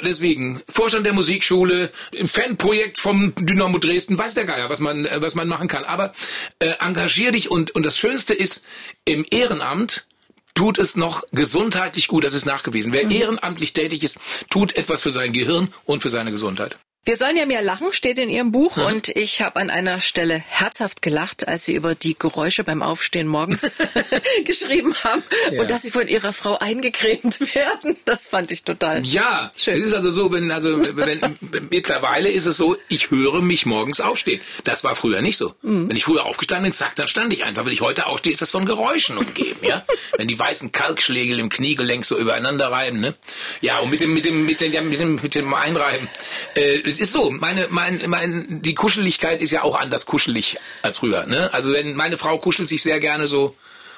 [0.00, 1.92] Deswegen, Vorstand der Musikschule,
[2.24, 5.84] Fanprojekt vom Dynamo Dresden, weiß der Geier, was man, äh, was man machen kann.
[5.84, 6.14] Aber
[6.60, 8.64] äh, engagier dich und, und das Schönste ist,
[9.04, 10.06] im Ehrenamt
[10.54, 12.92] tut es noch gesundheitlich gut, das ist nachgewiesen.
[12.92, 13.12] Wer mhm.
[13.12, 14.18] ehrenamtlich tätig ist,
[14.50, 16.76] tut etwas für sein Gehirn und für seine Gesundheit.
[17.04, 18.76] Wir sollen ja mehr lachen, steht in Ihrem Buch.
[18.76, 18.84] Mhm.
[18.84, 23.26] Und ich habe an einer Stelle herzhaft gelacht, als Sie über die Geräusche beim Aufstehen
[23.26, 23.62] morgens
[24.44, 25.60] geschrieben haben ja.
[25.60, 27.96] und dass Sie von Ihrer Frau eingecremt werden.
[28.04, 29.80] Das fand ich total ja, schön.
[29.80, 31.38] Es ist also so, wenn, also, wenn,
[31.70, 34.40] mittlerweile ist es so, ich höre mich morgens aufstehen.
[34.62, 35.56] Das war früher nicht so.
[35.62, 35.88] Mhm.
[35.88, 37.64] Wenn ich früher aufgestanden bin, zack, dann stand ich einfach.
[37.64, 39.84] Wenn ich heute aufstehe, ist das von Geräuschen umgeben, ja.
[40.18, 43.16] wenn die weißen Kalkschlägel im Kniegelenk so übereinander reiben, ne.
[43.60, 46.08] Ja, und mit dem, mit dem, mit dem, mit dem, mit dem Einreiben,
[46.54, 50.98] äh, es ist so, meine, mein, mein, die Kuscheligkeit ist ja auch anders kuschelig als
[50.98, 51.24] früher.
[51.26, 51.52] Ne?
[51.52, 53.56] Also wenn meine Frau kuschelt sich sehr gerne so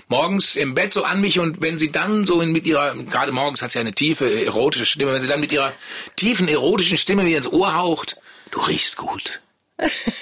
[0.09, 3.63] morgens im Bett so an mich und wenn sie dann so mit ihrer, gerade morgens
[3.63, 5.73] hat sie eine tiefe erotische Stimme, wenn sie dann mit ihrer
[6.15, 8.17] tiefen erotischen Stimme mir ins Ohr haucht,
[8.53, 9.41] du riechst gut.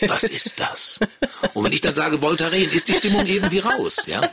[0.07, 1.01] Was ist das?
[1.53, 4.31] Und wenn ich dann sage Voltaren, ist die Stimmung irgendwie raus, ja?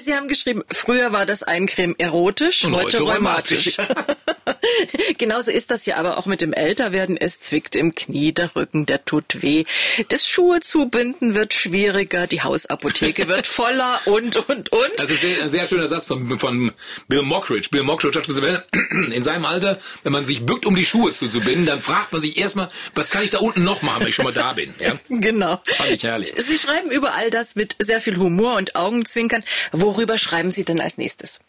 [0.00, 3.76] Sie haben geschrieben, früher war das Eincreme erotisch, Und heute, heute rheumatisch.
[5.18, 7.16] Genauso ist das ja aber auch mit dem Älterwerden.
[7.16, 9.64] Es zwickt im Knie, der Rücken, der tut weh.
[10.08, 14.90] Das Schuhe zubinden wird schwieriger, die Hausapotheke wird voller und, und, und.
[14.98, 16.72] Das ist ein sehr schöner Satz von, von
[17.08, 17.68] Bill Mockridge.
[17.70, 21.66] Bill Mockridge hat gesagt, in seinem Alter, wenn man sich bückt, um die Schuhe zuzubinden,
[21.66, 24.24] dann fragt man sich erstmal, was kann ich da unten noch machen, wenn ich schon
[24.24, 24.94] mal da bin, ja?
[25.08, 25.60] Genau.
[25.64, 26.32] Fand ich herrlich.
[26.36, 29.42] Sie schreiben über all das mit sehr viel Humor und Augenzwinkern.
[29.72, 31.40] Worüber schreiben Sie denn als nächstes?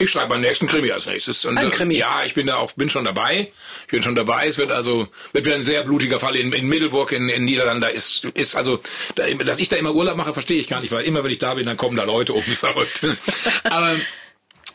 [0.00, 1.44] Ich schreibe meinen nächsten Krimi als nächstes.
[1.44, 1.98] Und, Ein äh, Krimi.
[1.98, 3.52] Ja, ich bin da auch, bin schon dabei.
[3.82, 4.46] Ich bin schon dabei.
[4.46, 7.82] Es wird also, wird wieder ein sehr blutiger Fall in, in Middelburg in, in Niederlanden.
[7.82, 8.80] Da ist, ist also,
[9.16, 11.36] da, dass ich da immer Urlaub mache, verstehe ich gar nicht, weil immer wenn ich
[11.36, 13.04] da bin, dann kommen da Leute um wie verrückt.
[13.64, 13.94] Aber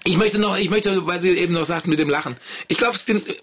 [0.03, 2.37] ich möchte noch, ich möchte, weil Sie eben noch sagten mit dem Lachen.
[2.67, 2.95] Ich glaube,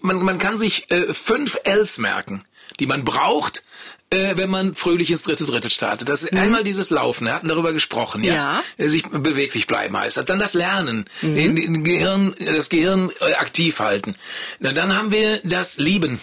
[0.03, 2.45] man, man kann sich äh, fünf Ls merken,
[2.79, 3.65] die man braucht,
[4.13, 6.09] äh, wenn man fröhlich ins dritte Dritte startet.
[6.09, 8.35] Das ist einmal dieses Laufen, wir hatten darüber gesprochen, ja.
[8.35, 8.63] Ja.
[8.77, 10.27] Äh, Sich beweglich bleiben heißt das.
[10.27, 14.15] Dann das Lernen, den, den Gehirn, das Gehirn äh, aktiv halten.
[14.59, 16.21] Na, dann haben wir das Lieben.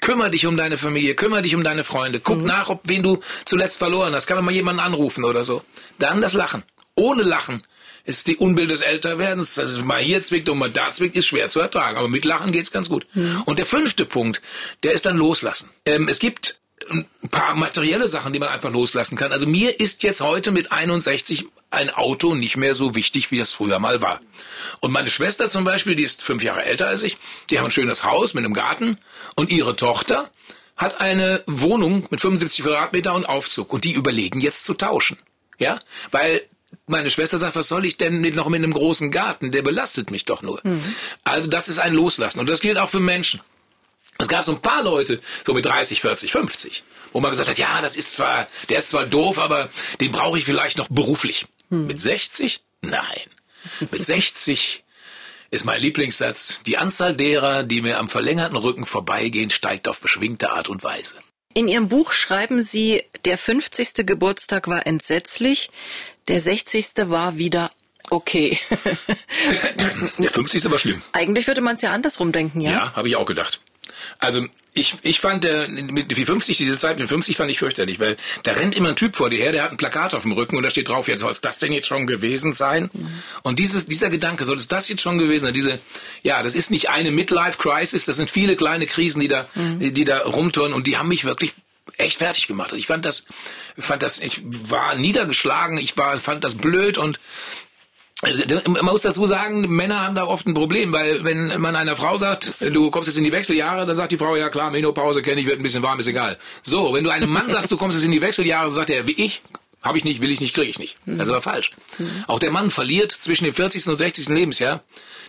[0.00, 2.18] Kümmer dich um deine Familie, kümmer dich um deine Freunde.
[2.20, 4.26] Guck nach, ob wen du zuletzt verloren hast.
[4.26, 5.62] Kann man mal jemanden anrufen oder so.
[5.98, 6.64] Dann das Lachen.
[6.96, 7.62] Ohne Lachen
[8.04, 11.26] ist die Unbild des Älterwerdens, dass es mal hier zwickt und mal da zwickt, ist
[11.26, 11.98] schwer zu ertragen.
[11.98, 13.06] Aber mit Lachen geht's ganz gut.
[13.44, 14.42] Und der fünfte Punkt,
[14.82, 15.70] der ist dann loslassen.
[15.86, 16.58] Ähm, es gibt
[16.90, 19.32] ein paar materielle Sachen, die man einfach loslassen kann.
[19.32, 23.52] Also mir ist jetzt heute mit 61 ein Auto nicht mehr so wichtig, wie das
[23.52, 24.20] früher mal war.
[24.80, 27.16] Und meine Schwester zum Beispiel, die ist fünf Jahre älter als ich,
[27.50, 28.98] die haben ein schönes Haus mit einem Garten
[29.34, 30.30] und ihre Tochter
[30.76, 35.18] hat eine Wohnung mit 75 Quadratmeter und Aufzug und die überlegen jetzt zu tauschen.
[35.58, 35.78] Ja,
[36.10, 36.42] weil
[36.86, 39.50] meine Schwester sagt, was soll ich denn mit, noch mit einem großen Garten?
[39.50, 40.60] Der belastet mich doch nur.
[41.24, 43.40] Also das ist ein Loslassen und das gilt auch für Menschen.
[44.18, 47.58] Es gab so ein paar Leute, so mit 30, 40, 50, wo man gesagt hat,
[47.58, 49.68] ja, das ist zwar, der ist zwar doof, aber
[50.00, 51.46] den brauche ich vielleicht noch beruflich.
[51.70, 52.60] Mit 60?
[52.82, 53.02] Nein.
[53.90, 54.84] Mit 60
[55.50, 60.50] ist mein Lieblingssatz, die Anzahl derer, die mir am verlängerten Rücken vorbeigehen, steigt auf beschwingte
[60.50, 61.14] Art und Weise.
[61.54, 64.06] In Ihrem Buch schreiben Sie, der 50.
[64.06, 65.70] Geburtstag war entsetzlich,
[66.28, 67.10] der 60.
[67.10, 67.70] war wieder
[68.10, 68.58] okay.
[70.18, 70.70] Der 50.
[70.70, 71.02] war schlimm.
[71.12, 72.70] Eigentlich würde man es ja andersrum denken, ja?
[72.70, 73.60] Ja, habe ich auch gedacht.
[74.22, 77.98] Also ich, ich fand der mit die 50 diese Zeit mit 50 fand ich fürchterlich,
[77.98, 80.30] weil da rennt immer ein Typ vor dir her, der hat ein Plakat auf dem
[80.30, 82.88] Rücken und da steht drauf, jetzt soll es das denn jetzt schon gewesen sein?
[83.42, 85.54] Und dieses dieser Gedanke, soll es das jetzt schon gewesen sein?
[85.54, 85.80] Diese
[86.22, 90.04] ja, das ist nicht eine Midlife Crisis, das sind viele kleine Krisen, die da die
[90.04, 91.52] da rumtouren und die haben mich wirklich
[91.96, 92.72] echt fertig gemacht.
[92.74, 93.24] Ich fand das
[93.76, 97.18] fand das ich war niedergeschlagen, ich war fand das blöd und
[98.22, 102.16] man muss dazu sagen, Männer haben da oft ein Problem, weil wenn man einer Frau
[102.16, 105.40] sagt, du kommst jetzt in die Wechseljahre, dann sagt die Frau, ja klar, Menopause kenne
[105.40, 106.38] ich, wird ein bisschen warm, ist egal.
[106.62, 109.12] So, wenn du einem Mann sagst, du kommst jetzt in die Wechseljahre, sagt er, wie
[109.12, 109.42] ich,
[109.82, 110.96] habe ich nicht, will ich nicht, kriege ich nicht.
[111.06, 111.72] Das ist aber falsch.
[112.28, 113.88] Auch der Mann verliert zwischen dem 40.
[113.88, 114.28] und 60.
[114.28, 114.82] Lebensjahr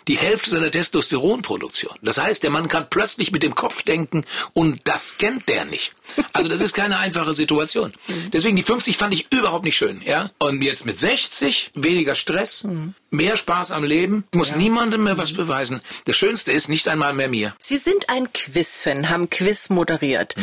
[0.07, 1.97] die Hälfte seiner Testosteronproduktion.
[2.01, 5.93] Das heißt, der Mann kann plötzlich mit dem Kopf denken und das kennt der nicht.
[6.33, 7.93] Also das ist keine einfache Situation.
[8.33, 10.29] Deswegen die 50 fand ich überhaupt nicht schön, ja.
[10.39, 12.67] Und jetzt mit 60 weniger Stress,
[13.09, 15.81] mehr Spaß am Leben, muss niemandem mehr was beweisen.
[16.05, 17.55] Das Schönste ist nicht einmal mehr mir.
[17.59, 20.35] Sie sind ein Quiz-Fan, haben Quiz moderiert.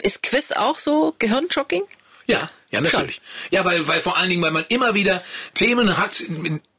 [0.00, 1.82] Ist Quiz auch so Gehirnjogging?
[2.26, 3.20] Ja, ja, natürlich.
[3.50, 5.22] Ja, weil, weil vor allen Dingen, weil man immer wieder
[5.54, 6.22] Themen hat,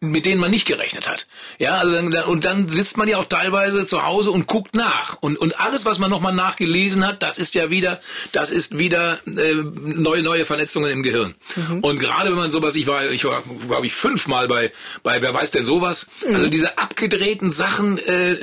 [0.02, 1.28] mit, denen man nicht gerechnet hat.
[1.58, 5.18] Ja, also dann, und dann sitzt man ja auch teilweise zu Hause und guckt nach.
[5.22, 8.00] Und, und alles, was man nochmal nachgelesen hat, das ist ja wieder,
[8.32, 11.36] das ist wieder äh, neue, neue Verletzungen im Gehirn.
[11.82, 14.72] Und gerade wenn man sowas, ich war, ich war, glaube ich, fünfmal bei,
[15.04, 16.08] bei Wer weiß denn sowas.
[16.26, 18.36] Also diese abgedrehten Sachen, äh,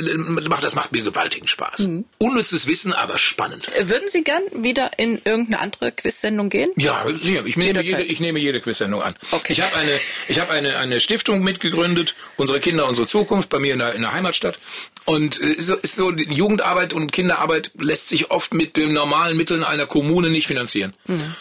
[0.48, 1.88] macht, das macht mir gewaltigen Spaß.
[2.18, 3.70] Unnützes Wissen, aber spannend.
[3.80, 6.68] Würden Sie gern wieder in irgendeine andere Quiz-Sendung gehen?
[6.76, 7.46] Ja, sicher.
[7.46, 9.14] Ich nehme jede, ich nehme jede Quizsendung an.
[9.30, 9.54] Okay.
[9.54, 13.72] Ich habe eine, ich habe eine, eine Stiftung mitgegründet, unsere Kinder, unsere Zukunft, bei mir
[13.72, 14.58] in der, in der Heimatstadt.
[15.06, 19.36] Und äh, ist so, ist so, Jugendarbeit und Kinderarbeit lässt sich oft mit den normalen
[19.36, 20.92] Mitteln einer Kommune nicht finanzieren.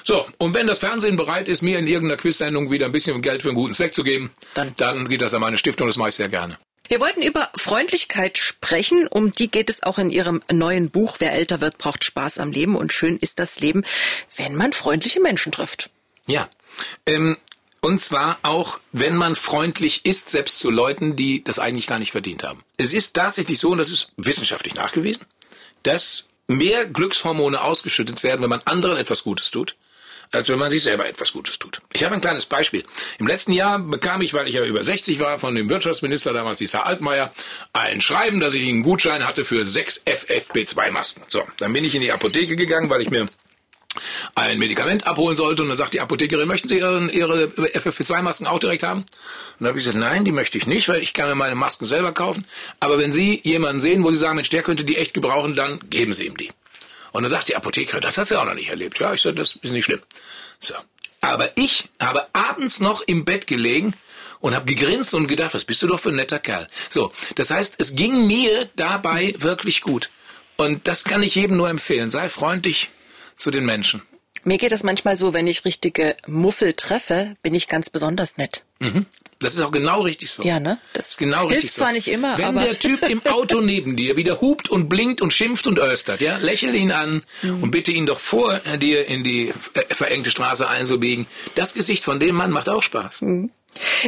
[0.03, 3.41] So, und wenn das Fernsehen bereit ist, mir in irgendeiner Quizsendung wieder ein bisschen Geld
[3.41, 4.73] für einen guten Zweck zu geben, Dann.
[4.77, 6.57] dann geht das an meine Stiftung, das mache ich sehr gerne.
[6.87, 9.07] Wir wollten über Freundlichkeit sprechen.
[9.07, 11.15] Um die geht es auch in Ihrem neuen Buch.
[11.17, 12.75] Wer älter wird, braucht Spaß am Leben.
[12.75, 13.83] Und schön ist das Leben,
[14.37, 15.89] wenn man freundliche Menschen trifft.
[16.27, 16.47] Ja.
[17.05, 17.37] Ähm,
[17.85, 22.11] und zwar auch, wenn man freundlich ist, selbst zu Leuten, die das eigentlich gar nicht
[22.11, 22.63] verdient haben.
[22.77, 25.23] Es ist tatsächlich so, und das ist wissenschaftlich nachgewiesen,
[25.83, 29.75] dass mehr Glückshormone ausgeschüttet werden, wenn man anderen etwas Gutes tut,
[30.31, 31.79] als wenn man sich selber etwas Gutes tut.
[31.93, 32.83] Ich habe ein kleines Beispiel.
[33.19, 36.57] Im letzten Jahr bekam ich, weil ich ja über 60 war, von dem Wirtschaftsminister damals,
[36.57, 37.31] dieser Altmaier,
[37.71, 41.25] ein Schreiben, dass ich einen Gutschein hatte für sechs FFP2-Masken.
[41.27, 43.29] So, dann bin ich in die Apotheke gegangen, weil ich mir
[44.35, 48.59] ein Medikament abholen sollte und dann sagt die Apothekerin, möchten Sie Ihren, Ihre FFP2-Masken auch
[48.59, 49.01] direkt haben?
[49.01, 49.07] Und
[49.59, 51.85] dann habe ich gesagt, nein, die möchte ich nicht, weil ich kann mir meine Masken
[51.85, 52.45] selber kaufen.
[52.79, 55.79] Aber wenn Sie jemanden sehen, wo Sie sagen, Mensch, der könnte die echt gebrauchen, dann
[55.89, 56.49] geben Sie ihm die.
[57.15, 58.99] Und dann sagt die Apothekerin, das hat sie auch noch nicht erlebt.
[58.99, 60.01] Ja, ich sage, das ist nicht schlimm.
[60.59, 60.73] So.
[61.21, 63.93] Aber ich habe abends noch im Bett gelegen
[64.41, 66.67] und habe gegrinst und gedacht, was bist du doch für ein netter Kerl.
[66.89, 70.09] So, das heißt, es ging mir dabei wirklich gut.
[70.57, 72.11] Und das kann ich jedem nur empfehlen.
[72.11, 72.89] Sei freundlich
[73.37, 74.01] zu den Menschen.
[74.43, 78.63] Mir geht es manchmal so, wenn ich richtige Muffel treffe, bin ich ganz besonders nett.
[78.79, 79.05] Mhm.
[79.39, 80.43] Das ist auch genau richtig so.
[80.43, 80.77] Ja, ne?
[80.93, 81.79] Das ist genau hilft richtig so.
[81.79, 85.19] zwar nicht immer, Wenn aber der Typ im Auto neben dir wieder hupt und blinkt
[85.21, 87.63] und schimpft und östert, ja, lächel ihn an Mhm.
[87.63, 91.25] und bitte ihn doch vor dir in die äh, verengte Straße einzubiegen.
[91.55, 93.21] Das Gesicht von dem Mann macht auch Spaß.
[93.21, 93.49] Mhm.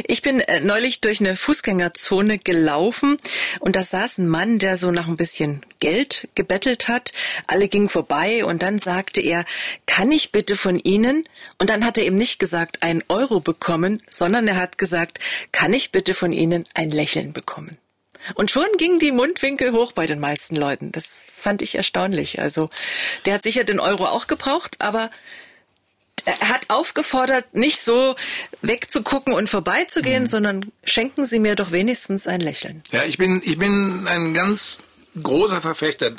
[0.04, 3.18] Ich bin äh, neulich durch eine Fußgängerzone gelaufen
[3.60, 7.12] und da saß ein Mann, der so nach ein bisschen Geld gebettelt hat.
[7.46, 9.44] Alle gingen vorbei und dann sagte er,
[9.86, 11.24] kann ich bitte von Ihnen?
[11.58, 15.20] Und dann hat er eben nicht gesagt, einen Euro bekommen, sondern er hat gesagt,
[15.52, 17.78] kann ich bitte von Ihnen ein Lächeln bekommen?
[18.34, 20.92] Und schon gingen die Mundwinkel hoch bei den meisten Leuten.
[20.92, 22.40] Das fand ich erstaunlich.
[22.40, 22.68] Also
[23.24, 25.10] der hat sicher den Euro auch gebraucht, aber er
[26.26, 28.16] hat aufgefordert, nicht so
[28.62, 32.82] wegzugucken und vorbeizugehen, sondern schenken Sie mir doch wenigstens ein Lächeln.
[32.90, 34.82] Ja, ich bin, ich bin ein ganz
[35.22, 36.12] großer Verfechter.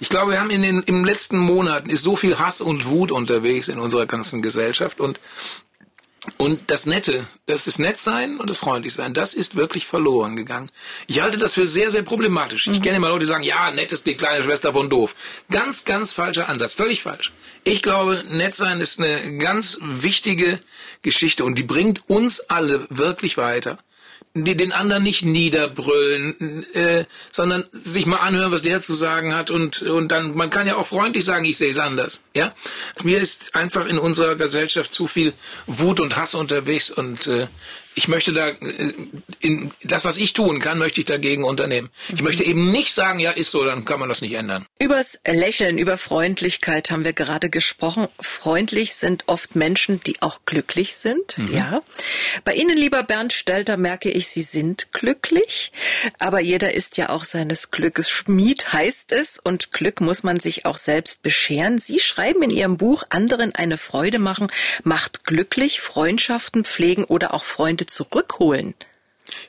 [0.00, 3.12] Ich glaube, wir haben in den im letzten Monaten ist so viel Hass und Wut
[3.12, 5.20] unterwegs in unserer ganzen Gesellschaft und
[6.36, 10.70] und das Nette, das ist Nettsein und das Freundlichsein, das ist wirklich verloren gegangen.
[11.06, 12.66] Ich halte das für sehr, sehr problematisch.
[12.66, 15.14] Ich kenne immer Leute, die sagen, ja, nett ist die kleine Schwester von doof.
[15.50, 17.32] Ganz, ganz falscher Ansatz, völlig falsch.
[17.64, 20.60] Ich glaube, Nettsein ist eine ganz wichtige
[21.02, 23.78] Geschichte und die bringt uns alle wirklich weiter.
[24.32, 29.82] Den anderen nicht niederbrüllen, äh, sondern sich mal anhören, was der zu sagen hat und
[29.82, 32.22] und dann man kann ja auch freundlich sagen, ich sehe es anders.
[32.32, 32.54] Ja,
[33.02, 35.32] mir ist einfach in unserer Gesellschaft zu viel
[35.66, 37.48] Wut und Hass unterwegs und äh,
[37.94, 38.56] ich möchte da, äh,
[39.40, 41.90] in, das, was ich tun kann, möchte ich dagegen unternehmen.
[42.12, 44.66] Ich möchte eben nicht sagen, ja, ist so, dann kann man das nicht ändern.
[44.78, 48.08] Übers Lächeln, über Freundlichkeit haben wir gerade gesprochen.
[48.20, 51.36] Freundlich sind oft Menschen, die auch glücklich sind.
[51.52, 51.82] Ja.
[52.44, 55.72] Bei Ihnen, lieber Bernd Stelter, merke ich, Sie sind glücklich.
[56.18, 59.38] Aber jeder ist ja auch seines Glückes Schmied, heißt es.
[59.38, 61.78] Und Glück muss man sich auch selbst bescheren.
[61.78, 64.48] Sie schreiben in Ihrem Buch, anderen eine Freude machen,
[64.84, 68.74] macht glücklich, Freundschaften pflegen oder auch Freunde zurückholen.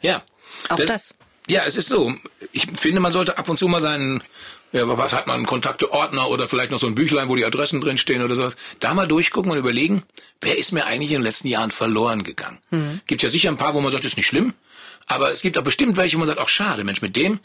[0.01, 0.23] Ja.
[0.69, 1.17] Auch das.
[1.47, 2.13] Ja, es ist so.
[2.51, 4.23] Ich finde, man sollte ab und zu mal seinen,
[4.71, 8.21] ja, was hat man, Kontakteordner oder vielleicht noch so ein Büchlein, wo die Adressen drinstehen
[8.21, 10.03] oder sowas, da mal durchgucken und überlegen,
[10.39, 12.59] wer ist mir eigentlich in den letzten Jahren verloren gegangen.
[13.07, 14.53] Gibt ja sicher ein paar, wo man sagt, das ist nicht schlimm.
[15.07, 17.39] Aber es gibt auch bestimmt welche, wo man sagt, ach schade, Mensch, mit dem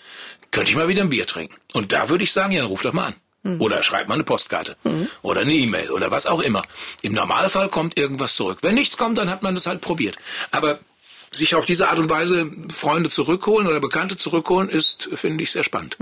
[0.51, 1.57] könnte ich mal wieder ein Bier trinken.
[1.73, 3.15] Und da würde ich sagen, ja, dann ruf doch mal an.
[3.61, 4.77] Oder schreib mal eine Postkarte.
[5.23, 6.63] Oder eine E-Mail oder was auch immer.
[7.03, 8.59] Im Normalfall kommt irgendwas zurück.
[8.63, 10.17] Wenn nichts kommt, dann hat man das halt probiert.
[10.51, 10.79] Aber
[11.31, 15.65] sich auf diese Art und Weise Freunde zurückholen oder Bekannte zurückholen, ist, finde ich, sehr
[15.65, 15.97] spannend.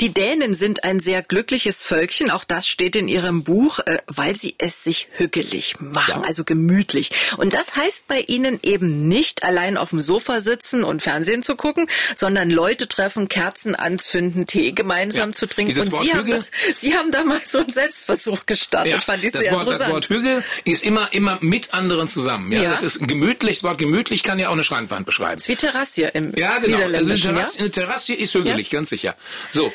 [0.00, 4.36] Die Dänen sind ein sehr glückliches Völkchen, auch das steht in ihrem Buch, äh, weil
[4.36, 6.26] sie es sich hügelig machen, Ja.
[6.26, 7.10] also gemütlich.
[7.38, 11.56] Und das heißt bei ihnen eben nicht allein auf dem Sofa sitzen und Fernsehen zu
[11.56, 15.34] gucken, sondern Leute treffen, Kerzen anzünden, Tee gemeinsam Ja.
[15.34, 15.70] zu trinken.
[15.70, 19.02] Dieses und Wort Sie haben, da, Hügel- Sie haben da mal so einen Selbstversuch gestartet,
[19.02, 19.92] fand ich das, sehr Wort, das interessant.
[19.94, 22.52] Wort Hügel ist immer, immer mit anderen zusammen.
[22.52, 22.70] Ja, Ja.
[22.70, 23.58] Das ist gemütlich.
[23.58, 25.34] Das Wort gemütlich kann ja auch eine Schrankwand beschreiben.
[25.34, 26.78] Das ist wie Terrasse im Ja, genau.
[26.78, 29.16] Also eine Terrasse, eine Terrasse ist hügelig, ganz sicher.
[29.50, 29.72] So.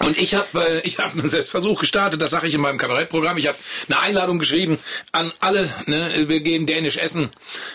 [0.00, 3.36] Und ich habe äh, ich hab einen Selbstversuch gestartet, das sage ich in meinem Kabarettprogramm.
[3.36, 3.58] Ich habe
[3.88, 4.78] eine Einladung geschrieben
[5.12, 5.70] an alle.
[5.86, 7.30] Ne, wir gehen dänisch essen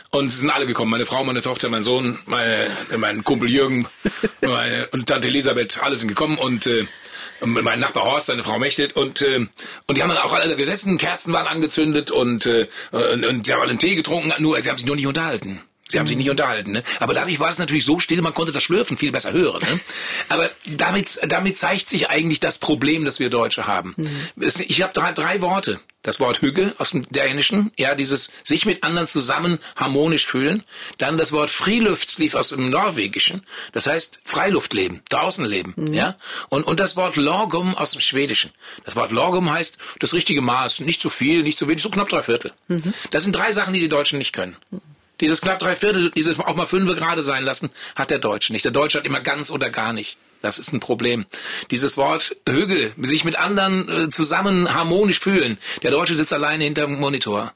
[0.10, 0.90] und es sind alle gekommen.
[0.90, 3.88] Meine Frau, meine Tochter, mein Sohn, meine, mein Kumpel Jürgen
[4.42, 6.88] meine, und Tante Elisabeth, alle sind gekommen und äh,
[7.42, 9.46] mein Nachbar Horst, seine Frau Mechthild und äh,
[9.86, 13.54] und die haben dann auch alle gesessen, Kerzen waren angezündet und äh, und, und sie
[13.54, 15.62] haben alle einen Tee getrunken, nur sie haben sich nur nicht unterhalten.
[15.96, 16.84] Sie haben sich nicht unterhalten, ne?
[17.00, 19.62] Aber dadurch war es natürlich so still, man konnte das Schlürfen viel besser hören.
[19.66, 19.80] Ne?
[20.30, 23.96] Aber damit, damit zeigt sich eigentlich das Problem, das wir Deutsche haben.
[24.40, 25.80] Es- Ich habe drei, drei Worte.
[26.02, 30.64] Das Wort Hügge aus dem Dänischen, ja, dieses sich mit anderen zusammen harmonisch fühlen.
[31.00, 36.16] Dann das Wort Friluftsliv aus dem Norwegischen, das heißt Freiluftleben, draußen leben, ja.
[36.50, 38.52] Und, und das Wort Lorgum aus dem Schwedischen.
[38.84, 42.10] Das Wort Lorgum heißt das richtige Maß, nicht zu viel, nicht zu wenig, so knapp
[42.10, 42.52] drei Viertel.
[43.10, 44.56] Das sind drei Sachen, die die Deutschen nicht können.
[45.22, 48.66] Dieses knapp drei Viertel, dieses auch mal fünf gerade sein lassen, hat der Deutsche nicht.
[48.66, 50.18] Der Deutsche hat immer ganz oder gar nicht.
[50.42, 51.26] Das ist ein Problem.
[51.72, 55.58] Dieses Wort Hügel, sich mit anderen äh, zusammen harmonisch fühlen.
[55.84, 57.54] Der Deutsche sitzt alleine hinterm Monitor.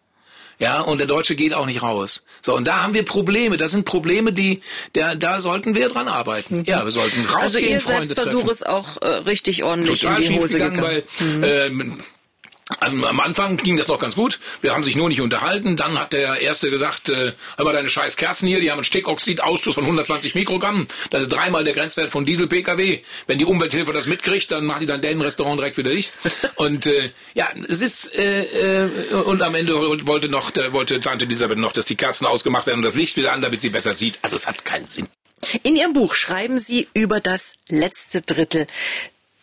[0.57, 2.25] Ja, und der Deutsche geht auch nicht raus.
[2.41, 3.55] So, und da haben wir Probleme.
[3.55, 6.65] Das sind Probleme, die, da, da sollten wir dran arbeiten.
[6.65, 8.49] Ja, wir sollten rausgehen, Also Ihr Freunde Selbstversuch treffen.
[8.49, 11.41] ist auch äh, richtig ordentlich Total in die Hose gegangen, gegangen.
[11.41, 11.69] weil äh,
[12.79, 14.39] Am, am Anfang ging das noch ganz gut.
[14.61, 15.75] Wir haben sich nur nicht unterhalten.
[15.75, 18.85] Dann hat der Erste gesagt, äh, hör mal deine scheiß Kerzen hier, die haben einen
[18.85, 20.87] Stickoxidausstoß von 120 Mikrogramm.
[21.09, 23.01] Das ist dreimal der Grenzwert von Diesel-Pkw.
[23.25, 26.13] Wenn die Umwelthilfe das mitkriegt, dann macht die dann denen Restaurant direkt wieder dicht.
[26.55, 31.25] Und äh, ja, es ist äh, äh, und am Ende wollte noch der, wollte Tante
[31.25, 33.93] Elisabeth noch, dass die Kerzen ausgemacht werden und das Licht wieder an, damit sie besser
[33.93, 34.19] sieht.
[34.21, 35.07] Also es hat keinen Sinn.
[35.63, 38.67] In Ihrem Buch schreiben Sie über das letzte Drittel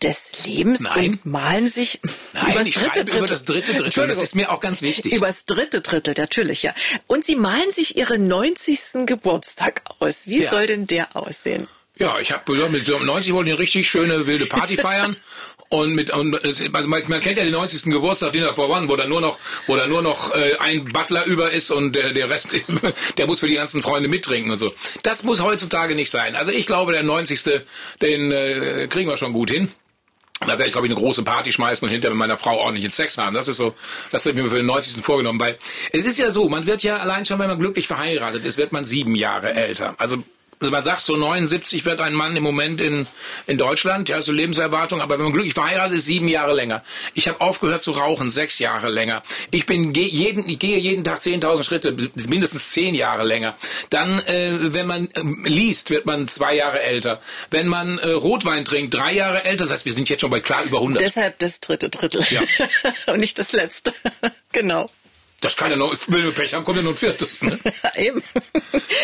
[0.06, 1.10] des Lebens Nein.
[1.10, 2.00] und malen sich
[2.32, 3.18] Nein, übers ich dritte Drittel.
[3.18, 4.06] über das dritte Drittel.
[4.08, 5.12] Das ist mir auch ganz wichtig.
[5.12, 6.74] Übers dritte Drittel, natürlich, ja.
[7.06, 9.06] Und Sie malen sich Ihren 90.
[9.06, 10.26] Geburtstag aus.
[10.26, 10.50] Wie Ja.
[10.50, 11.68] soll denn der aussehen?
[11.98, 15.16] Ja, ich habe mit so 90 wollte ich eine richtig schöne wilde Party feiern.
[15.68, 17.84] Und mit und also man, man kennt ja den 90.
[17.90, 19.36] Geburtstag Dinner for One, wo da nur noch
[19.66, 22.54] wo da nur noch äh, ein Butler über ist und der, der Rest
[23.18, 24.72] der muss für die ganzen Freunde mittrinken und so.
[25.02, 26.36] Das muss heutzutage nicht sein.
[26.36, 27.42] Also ich glaube, der 90.
[28.00, 29.72] den äh, kriegen wir schon gut hin.
[30.40, 32.90] Da werde ich, glaube ich, eine große Party schmeißen und hinterher mit meiner Frau ordentlichen
[32.90, 33.34] Sex haben.
[33.34, 33.74] Das ist so,
[34.12, 35.02] das wird mir für den 90.
[35.02, 35.56] vorgenommen, weil
[35.92, 38.70] es ist ja so, man wird ja allein schon, wenn man glücklich verheiratet ist, wird
[38.70, 39.94] man sieben Jahre älter.
[39.98, 40.22] Also
[40.58, 43.06] also man sagt, so 79 wird ein Mann im Moment in,
[43.46, 46.82] in Deutschland, ja, so Lebenserwartung, aber wenn man glücklich verheiratet ist, sieben Jahre länger.
[47.14, 49.22] Ich habe aufgehört zu rauchen, sechs Jahre länger.
[49.50, 51.96] Ich bin geh jeden, ich gehe jeden Tag 10.000 Schritte,
[52.28, 53.54] mindestens zehn Jahre länger.
[53.90, 57.20] Dann, äh, wenn man ähm, liest, wird man zwei Jahre älter.
[57.50, 59.64] Wenn man äh, Rotwein trinkt, drei Jahre älter.
[59.64, 61.02] Das heißt, wir sind jetzt schon bei klar über 100.
[61.02, 62.24] Deshalb das dritte Drittel.
[62.30, 62.42] Ja.
[63.12, 63.92] und nicht das letzte.
[64.52, 64.90] genau.
[65.40, 67.42] Das kann ja noch, wenn wir Pech haben, kommt ja noch ein viertes.
[67.42, 67.58] Ne?
[67.96, 68.22] Eben.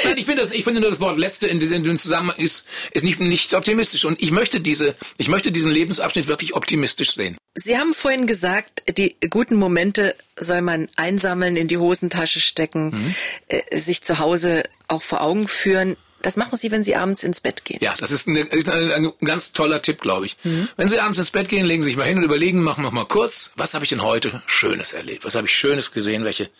[0.04, 2.66] Nein, ich finde das, ich finde nur das Wort letzte in, in dem Zusammenhang ist,
[2.92, 4.04] ist nicht, nicht optimistisch.
[4.04, 7.36] Und ich möchte diese, ich möchte diesen Lebensabschnitt wirklich optimistisch sehen.
[7.54, 13.14] Sie haben vorhin gesagt, die guten Momente soll man einsammeln, in die Hosentasche stecken, Mhm.
[13.48, 15.96] äh, sich zu Hause auch vor Augen führen.
[16.22, 17.78] Das machen Sie, wenn Sie abends ins Bett gehen.
[17.80, 20.36] Ja, das ist ein, ist ein, ganz toller Tipp, glaube ich.
[20.76, 22.90] Wenn Sie abends ins Bett gehen, legen Sie sich mal hin und überlegen, machen wir
[22.90, 25.24] mal kurz, was habe ich denn heute Schönes erlebt?
[25.24, 26.24] Was habe ich Schönes gesehen?
[26.24, 26.50] Welche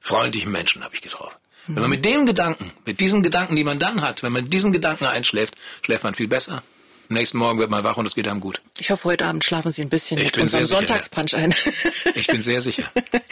[0.00, 1.36] freundlichen Menschen habe ich getroffen?
[1.66, 4.72] Wenn man mit dem Gedanken, mit diesen Gedanken, die man dann hat, wenn man diesen
[4.72, 6.62] Gedanken einschläft, schläft man viel besser.
[7.10, 8.62] Am nächsten Morgen wird man wach und es geht einem gut.
[8.78, 10.64] Ich hoffe, heute Abend schlafen Sie ein bisschen Ich mit unserem.
[10.64, 11.52] Sonntagsbrunch ein.
[12.14, 12.84] Ich bin sehr sicher.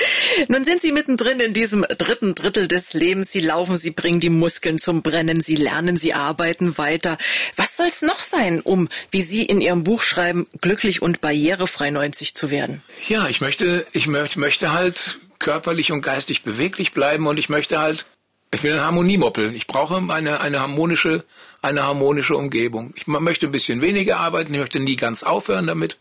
[0.48, 3.30] Nun sind Sie mittendrin in diesem dritten Drittel des Lebens.
[3.30, 7.18] Sie laufen, Sie bringen die Muskeln zum Brennen, Sie lernen, Sie arbeiten weiter.
[7.54, 12.34] Was soll's noch sein, um, wie Sie in Ihrem Buch schreiben, glücklich und barrierefrei 90
[12.34, 12.82] zu werden?
[13.06, 17.78] Ja, ich möchte, ich möchte, möchte halt körperlich und geistig beweglich bleiben und ich möchte
[17.78, 18.06] halt,
[18.50, 19.54] ich bin ein Harmoniemoppel.
[19.54, 21.24] Ich brauche eine, eine harmonische,
[21.62, 22.94] eine harmonische Umgebung.
[22.96, 25.96] Ich möchte ein bisschen weniger arbeiten, ich möchte nie ganz aufhören damit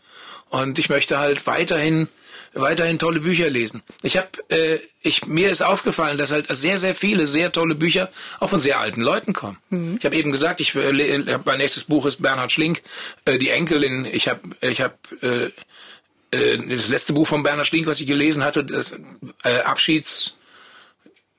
[0.50, 2.08] und ich möchte halt weiterhin,
[2.54, 3.82] weiterhin tolle Bücher lesen.
[4.02, 8.10] Ich habe, äh, ich mir ist aufgefallen, dass halt sehr, sehr viele sehr tolle Bücher
[8.40, 9.58] auch von sehr alten Leuten kommen.
[9.98, 12.82] Ich habe eben gesagt, ich äh, le- mein nächstes Buch ist Bernhard Schlink,
[13.24, 14.06] äh, die Enkelin.
[14.10, 15.50] Ich habe, ich habe äh,
[16.36, 18.94] äh, das letzte Buch von Bernhard Schlink, was ich gelesen hatte, das
[19.44, 20.38] äh, Abschieds,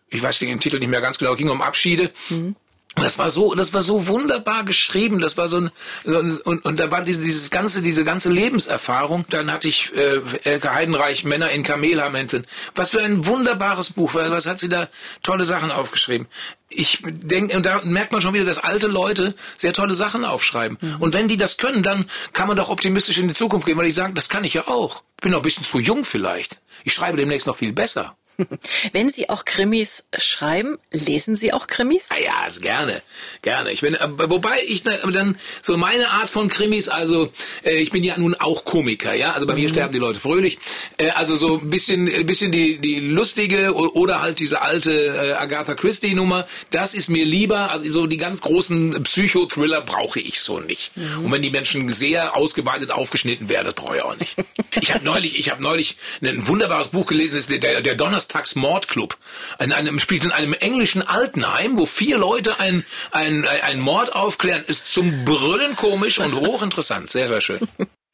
[0.10, 2.12] ich weiß den Titel nicht mehr ganz genau, ging um Abschiede.
[2.30, 2.56] Und
[3.02, 5.20] Das war so, das war so wunderbar geschrieben.
[5.20, 5.72] Das war so ein,
[6.06, 9.26] so ein und, und da war diese, dieses ganze, diese ganze Lebenserfahrung.
[9.30, 12.46] Dann hatte ich äh, Elke Heidenreich, Männer in Kamelhaarmänteln.
[12.76, 14.14] Was für ein wunderbares Buch.
[14.14, 14.88] Was hat sie da
[15.24, 16.28] tolle Sachen aufgeschrieben?
[16.70, 20.78] Ich denke, und da merkt man schon wieder, dass alte Leute sehr tolle Sachen aufschreiben.
[21.00, 23.86] Und wenn die das können, dann kann man doch optimistisch in die Zukunft gehen, weil
[23.86, 25.02] die sagen, das kann ich ja auch.
[25.22, 26.60] Bin noch ein bisschen zu jung vielleicht.
[26.84, 28.16] Ich schreibe demnächst noch viel besser.
[28.94, 32.10] Wenn Sie auch Krimis schreiben, lesen Sie auch Krimis?
[32.12, 33.02] Ah ja, also gerne,
[33.42, 33.72] gerne.
[33.72, 37.32] Ich bin, äh, wobei ich dann so meine Art von Krimis, also
[37.64, 40.58] äh, ich bin ja nun auch Komiker, ja, also bei mir sterben die Leute fröhlich,
[40.98, 45.76] äh, also so ein bisschen, ein bisschen die die lustige oder halt diese alte Agatha
[45.76, 47.72] Christie Nummer, das ist mir lieber.
[47.72, 50.92] Also so die ganz großen Psychothriller brauche ich so nicht.
[51.24, 54.36] Und wenn die Menschen sehr ausgeweitet aufgeschnitten werden, das brauche ich auch nicht.
[54.80, 59.18] Ich habe neulich, ich habe neulich ein wunderbares Buch gelesen, der, der Donnerstags Mordclub.
[59.60, 64.92] In einem spielt in einem englischen Altenheim, wo vier Leute ein ein Mord aufklären, ist
[64.94, 67.60] zum Brüllen komisch und hochinteressant, sehr sehr schön.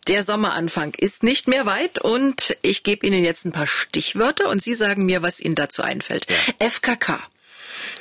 [0.07, 4.61] Der Sommeranfang ist nicht mehr weit und ich gebe Ihnen jetzt ein paar Stichwörter und
[4.61, 6.27] Sie sagen mir, was Ihnen dazu einfällt.
[6.59, 7.19] FKK,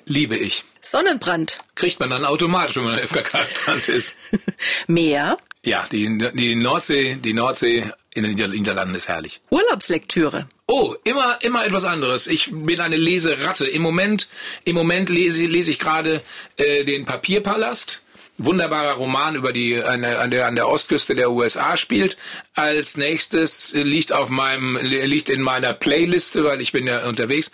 [0.05, 0.65] Liebe ich.
[0.83, 4.15] Sonnenbrand, Kriegt man dann automatisch, wenn man FKK-Strand ist.
[4.87, 9.41] Meer, Ja, die, die Nordsee, die Nordsee in den Nieder- Niederlanden ist herrlich.
[9.49, 12.27] Urlaubslektüre, Oh, immer, immer etwas anderes.
[12.27, 13.67] Ich bin eine Leseratte.
[13.67, 14.29] Im Moment,
[14.65, 16.23] im Moment lese, lese ich gerade
[16.57, 18.03] äh, den Papierpalast.
[18.37, 22.17] Wunderbarer Roman über die eine, an der an der Ostküste der USA spielt.
[22.55, 27.53] Als nächstes liegt auf meinem liegt in meiner Playliste, weil ich bin ja unterwegs,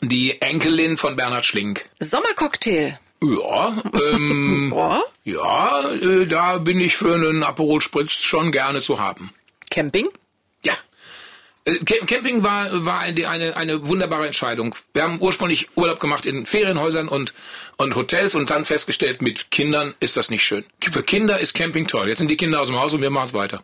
[0.00, 1.84] die Enkelin von Bernhard Schlink.
[1.98, 4.74] Sommercocktail, Ja, ähm,
[5.24, 9.34] ja, äh, da bin ich für einen Aperol Spritz schon gerne zu haben.
[9.70, 10.08] Camping,
[11.84, 14.74] Camping war, war eine, eine, eine wunderbare Entscheidung.
[14.94, 17.32] Wir haben ursprünglich Urlaub gemacht in Ferienhäusern und,
[17.76, 20.64] und Hotels und dann festgestellt, mit Kindern ist das nicht schön.
[20.80, 22.08] Für Kinder ist Camping toll.
[22.08, 23.62] Jetzt sind die Kinder aus dem Haus und wir machen es weiter.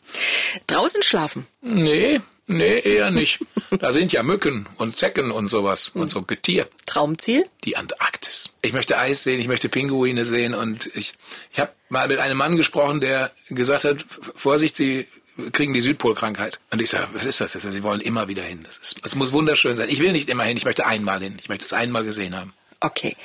[0.68, 1.46] Draußen schlafen?
[1.60, 3.40] Nee, nee, eher nicht.
[3.80, 6.68] da sind ja Mücken und Zecken und sowas und so Getier.
[6.86, 7.46] Traumziel?
[7.64, 8.50] Die Antarktis.
[8.62, 11.14] Ich möchte Eis sehen, ich möchte Pinguine sehen und ich,
[11.52, 14.04] ich habe mal mit einem Mann gesprochen, der gesagt hat,
[14.36, 15.08] Vorsicht, Sie
[15.52, 16.58] kriegen die Südpolkrankheit.
[16.70, 17.52] Und ich sage, was ist das?
[17.52, 18.64] Sie wollen immer wieder hin.
[18.64, 19.88] Das, ist, das muss wunderschön sein.
[19.88, 21.38] Ich will nicht immer hin, ich möchte einmal hin.
[21.40, 22.52] Ich möchte es einmal gesehen haben.
[22.80, 23.16] Okay.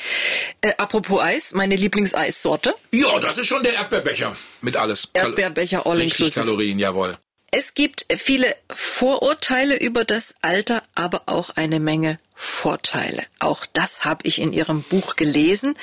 [0.61, 2.74] Äh, apropos Eis, meine Lieblingseissorte?
[2.91, 4.36] Ja, das ist schon der Erdbeerbecher.
[4.61, 5.09] Mit alles.
[5.14, 6.39] Erdbeerbecher all inclusive.
[6.39, 7.18] Kalorien, jawohl.
[7.51, 13.24] Es gibt viele Vorurteile über das Alter, aber auch eine Menge Vorteile.
[13.38, 15.76] Auch das habe ich in Ihrem Buch gelesen.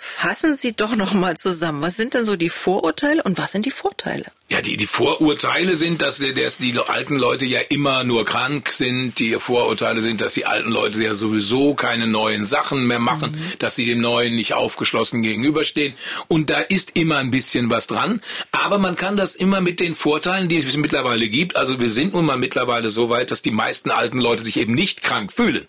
[0.00, 1.82] Fassen Sie doch noch mal zusammen.
[1.82, 4.26] Was sind denn so die Vorurteile und was sind die Vorteile?
[4.48, 9.18] Ja, die, die Vorurteile sind, dass, dass die alten Leute ja immer nur krank sind.
[9.18, 13.58] Die Vorurteile sind, dass die alten Leute ja sowieso keine neuen Sachen mehr machen, mhm.
[13.58, 15.94] dass sie dem Neuen nicht aufgeschlossen gegenüberstehen.
[16.28, 18.20] Und da ist immer ein bisschen was dran.
[18.52, 21.56] Aber man kann das immer mit den Vorteilen, die es mittlerweile gibt.
[21.56, 24.74] Also wir sind nun mal mittlerweile so weit, dass die meisten alten Leute sich eben
[24.74, 25.66] nicht krank fühlen.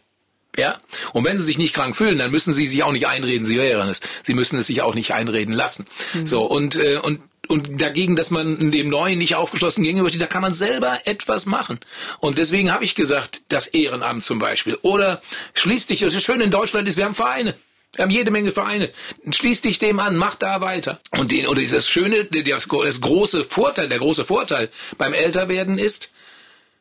[0.58, 0.80] Ja?
[1.14, 3.58] Und wenn sie sich nicht krank fühlen, dann müssen sie sich auch nicht einreden, sie
[3.58, 4.02] wären es.
[4.24, 5.86] Sie müssen es sich auch nicht einreden lassen.
[6.14, 6.28] Mhm.
[6.28, 10.44] So, und, äh, und und dagegen, dass man dem Neuen nicht aufgeschlossen gegenübersteht, da kann
[10.44, 11.80] man selber etwas machen.
[12.20, 14.78] Und deswegen habe ich gesagt, das Ehrenamt zum Beispiel.
[14.84, 15.24] Oder
[15.56, 17.56] schließ dich, das ist schön in Deutschland ist, wir haben Vereine.
[17.96, 18.92] Wir haben jede Menge Vereine.
[19.32, 21.00] Schließ dich dem an, mach da weiter.
[21.10, 24.70] Und den, oder das Schöne, das, das große Vorteil, der große Vorteil
[25.00, 26.12] beim Älterwerden ist,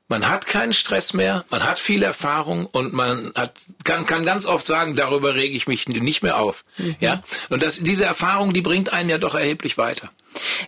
[0.08, 3.52] man hat keinen Stress mehr, man hat viel Erfahrung und man hat,
[3.84, 6.64] kann, kann ganz oft sagen, darüber rege ich mich nicht mehr auf.
[6.78, 6.96] Mhm.
[6.98, 7.22] Ja?
[7.50, 10.10] Und das, diese Erfahrung, die bringt einen ja doch erheblich weiter.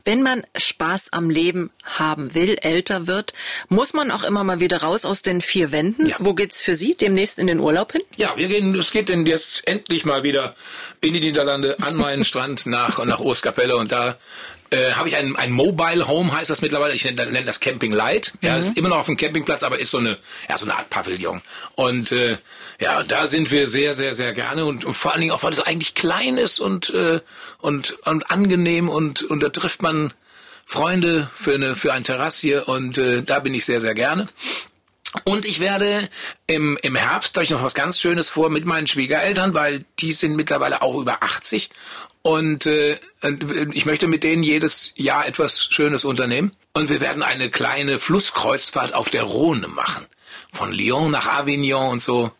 [0.05, 3.33] Wenn man Spaß am Leben haben will, älter wird,
[3.69, 6.07] muss man auch immer mal wieder raus aus den vier Wänden.
[6.07, 6.17] Ja.
[6.19, 8.03] Wo geht's für Sie demnächst in den Urlaub hin?
[8.17, 10.55] Ja, wir gehen, es geht denn jetzt endlich mal wieder
[11.01, 14.19] in die Niederlande an meinen Strand nach, nach Ostkapelle und da
[14.71, 16.95] äh, habe ich ein, ein Mobile Home, heißt das mittlerweile.
[16.95, 18.33] Ich nenne, nenne das Camping Light.
[18.41, 18.61] Ja, mhm.
[18.61, 20.19] ist immer noch auf dem Campingplatz, aber ist so eine,
[20.49, 21.41] ja, so eine Art Pavillon.
[21.75, 22.37] Und äh,
[22.81, 25.53] ja, da sind wir sehr, sehr, sehr gerne und, und vor allen Dingen auch, weil
[25.53, 27.21] es eigentlich klein ist und, äh,
[27.59, 30.13] und, und angenehm und, und da trifft man
[30.65, 34.29] Freunde für eine für ein Terrassier und äh, da bin ich sehr, sehr gerne.
[35.25, 36.09] Und ich werde
[36.47, 40.13] im, im Herbst, habe ich noch was ganz Schönes vor mit meinen Schwiegereltern, weil die
[40.13, 41.71] sind mittlerweile auch über 80.
[42.23, 42.99] Und äh,
[43.73, 46.53] ich möchte mit denen jedes Jahr etwas Schönes unternehmen.
[46.73, 50.07] Und wir werden eine kleine Flusskreuzfahrt auf der Rhone machen.
[50.53, 52.31] Von Lyon nach Avignon und so.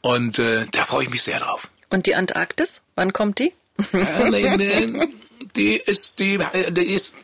[0.00, 1.68] Und äh, da freue ich mich sehr drauf.
[1.90, 3.52] Und die Antarktis, wann kommt die?
[5.56, 6.38] Die ist, die,
[6.70, 7.16] die ist,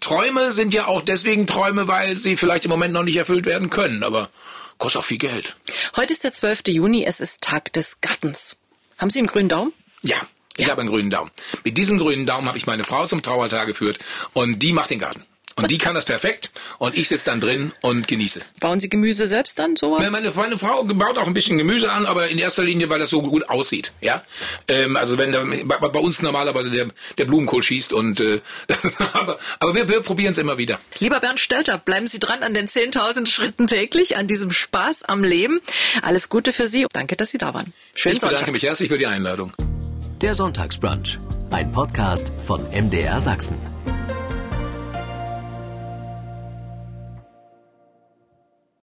[0.00, 3.70] Träume sind ja auch deswegen Träume, weil sie vielleicht im Moment noch nicht erfüllt werden
[3.70, 4.30] können, aber
[4.78, 5.56] kostet auch viel Geld.
[5.96, 6.62] Heute ist der 12.
[6.68, 8.56] Juni, es ist Tag des Gattens.
[8.96, 9.72] Haben Sie einen grünen Daumen?
[10.02, 10.16] Ja,
[10.56, 10.70] ich ja.
[10.70, 11.30] habe einen grünen Daumen.
[11.64, 13.98] Mit diesem grünen Daumen habe ich meine Frau zum Trauertag geführt
[14.32, 15.24] und die macht den Garten.
[15.58, 18.40] Und die kann das perfekt und ich sitze dann drin und genieße.
[18.60, 20.10] Bauen Sie Gemüse selbst dann, sowas?
[20.10, 23.10] Meine, meine Frau baut auch ein bisschen Gemüse an, aber in erster Linie, weil das
[23.10, 23.92] so gut aussieht.
[24.00, 24.22] Ja,
[24.68, 26.88] ähm, Also wenn da, bei, bei, uns normalerweise der,
[27.18, 30.78] der Blumenkohl schießt und äh, das, aber, aber wir, wir probieren es immer wieder.
[30.98, 35.24] Lieber Bernd Stelter, bleiben Sie dran an den 10.000 Schritten täglich, an diesem Spaß am
[35.24, 35.60] Leben.
[36.02, 36.86] Alles Gute für Sie.
[36.92, 37.72] Danke, dass Sie da waren.
[37.94, 38.52] Schönen ich bedanke Sonntag.
[38.52, 39.52] mich herzlich für die Einladung.
[40.22, 41.18] Der Sonntagsbrunch,
[41.50, 43.77] ein Podcast von MDR Sachsen.